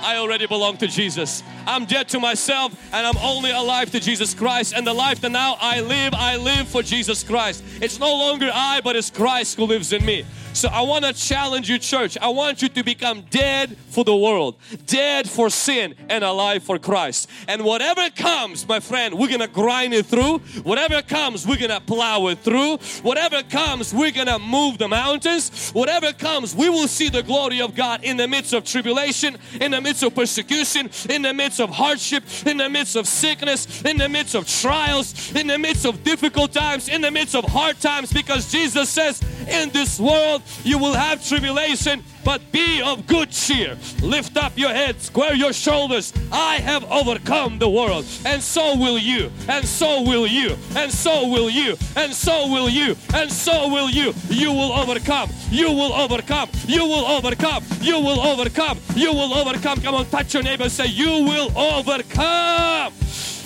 I 0.02 0.16
already 0.16 0.46
belong 0.46 0.76
to 0.78 0.86
Jesus. 0.86 1.42
I'm 1.66 1.84
dead 1.84 2.08
to 2.10 2.20
myself 2.20 2.72
and 2.92 3.06
I'm 3.06 3.16
only 3.18 3.50
alive 3.50 3.90
to 3.92 4.00
Jesus 4.00 4.34
Christ. 4.34 4.74
And 4.74 4.86
the 4.86 4.94
life 4.94 5.20
that 5.20 5.30
now 5.30 5.56
I 5.60 5.80
live, 5.80 6.14
I 6.14 6.36
live 6.36 6.68
for 6.68 6.82
Jesus 6.82 7.22
Christ. 7.22 7.62
It's 7.80 7.98
no 7.98 8.10
longer 8.10 8.50
I, 8.52 8.80
but 8.82 8.96
it's 8.96 9.10
Christ 9.10 9.56
who 9.56 9.64
lives 9.64 9.92
in 9.92 10.04
me. 10.04 10.24
So 10.58 10.68
I 10.68 10.80
want 10.80 11.04
to 11.04 11.12
challenge 11.12 11.70
you, 11.70 11.78
church. 11.78 12.18
I 12.20 12.30
want 12.30 12.62
you 12.62 12.68
to 12.68 12.82
become 12.82 13.20
dead 13.30 13.76
for 13.90 14.02
the 14.02 14.16
world, 14.16 14.56
dead 14.86 15.30
for 15.30 15.50
sin, 15.50 15.94
and 16.08 16.24
alive 16.24 16.64
for 16.64 16.80
Christ. 16.80 17.30
And 17.46 17.62
whatever 17.62 18.10
comes, 18.10 18.66
my 18.66 18.80
friend, 18.80 19.14
we're 19.14 19.30
gonna 19.30 19.46
grind 19.46 19.94
it 19.94 20.06
through. 20.06 20.38
Whatever 20.64 21.00
comes, 21.02 21.46
we're 21.46 21.58
gonna 21.58 21.80
plow 21.80 22.26
it 22.26 22.40
through. 22.40 22.78
Whatever 23.02 23.44
comes, 23.44 23.94
we're 23.94 24.10
gonna 24.10 24.40
move 24.40 24.78
the 24.78 24.88
mountains. 24.88 25.70
Whatever 25.70 26.12
comes, 26.12 26.56
we 26.56 26.68
will 26.68 26.88
see 26.88 27.08
the 27.08 27.22
glory 27.22 27.60
of 27.60 27.76
God 27.76 28.02
in 28.02 28.16
the 28.16 28.26
midst 28.26 28.52
of 28.52 28.64
tribulation, 28.64 29.36
in 29.60 29.70
the 29.70 29.80
midst 29.80 30.02
of 30.02 30.12
persecution, 30.12 30.90
in 31.08 31.22
the 31.22 31.32
midst 31.32 31.60
of 31.60 31.70
hardship, 31.70 32.24
in 32.44 32.56
the 32.56 32.68
midst 32.68 32.96
of 32.96 33.06
sickness, 33.06 33.84
in 33.84 33.96
the 33.96 34.08
midst 34.08 34.34
of 34.34 34.48
trials, 34.48 35.32
in 35.36 35.46
the 35.46 35.56
midst 35.56 35.86
of 35.86 36.02
difficult 36.02 36.52
times, 36.52 36.88
in 36.88 37.00
the 37.00 37.12
midst 37.12 37.36
of 37.36 37.44
hard 37.44 37.78
times, 37.80 38.12
because 38.12 38.50
Jesus 38.50 38.88
says, 38.90 39.22
In 39.48 39.70
this 39.70 40.00
world, 40.00 40.42
you 40.64 40.78
will 40.78 40.94
have 40.94 41.26
tribulation, 41.26 42.02
but 42.24 42.40
be 42.52 42.82
of 42.82 43.06
good 43.06 43.30
cheer. 43.30 43.76
Lift 44.02 44.36
up 44.36 44.56
your 44.56 44.70
head, 44.70 45.00
square 45.00 45.34
your 45.34 45.52
shoulders. 45.52 46.12
I 46.32 46.56
have 46.56 46.84
overcome 46.90 47.58
the 47.58 47.68
world, 47.68 48.04
and 48.24 48.42
so 48.42 48.76
will 48.76 48.98
you, 48.98 49.30
and 49.48 49.64
so 49.64 50.02
will 50.02 50.26
you, 50.26 50.56
and 50.76 50.90
so 50.92 51.28
will 51.28 51.48
you, 51.48 51.76
and 51.96 52.12
so 52.12 52.48
will 52.48 52.68
you, 52.68 52.96
and 53.14 53.30
so 53.30 53.68
will 53.68 53.90
you. 53.90 54.14
You 54.28 54.52
will 54.52 54.72
overcome, 54.72 55.30
you 55.50 55.70
will 55.70 55.92
overcome, 55.92 56.48
you 56.66 56.84
will 56.84 57.06
overcome, 57.06 57.64
you 57.80 57.98
will 57.98 58.20
overcome, 58.20 58.78
you 58.94 59.12
will 59.12 59.34
overcome. 59.34 59.80
Come 59.80 59.94
on, 59.94 60.06
touch 60.06 60.34
your 60.34 60.42
neighbor, 60.42 60.68
say, 60.68 60.86
You 60.86 61.24
will 61.24 61.56
overcome, 61.56 62.92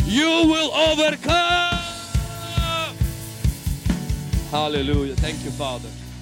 you 0.06 0.26
will 0.26 0.72
overcome. 0.72 1.82
Hallelujah. 4.52 5.16
Thank 5.16 5.42
you, 5.44 5.50
Father. 5.50 5.88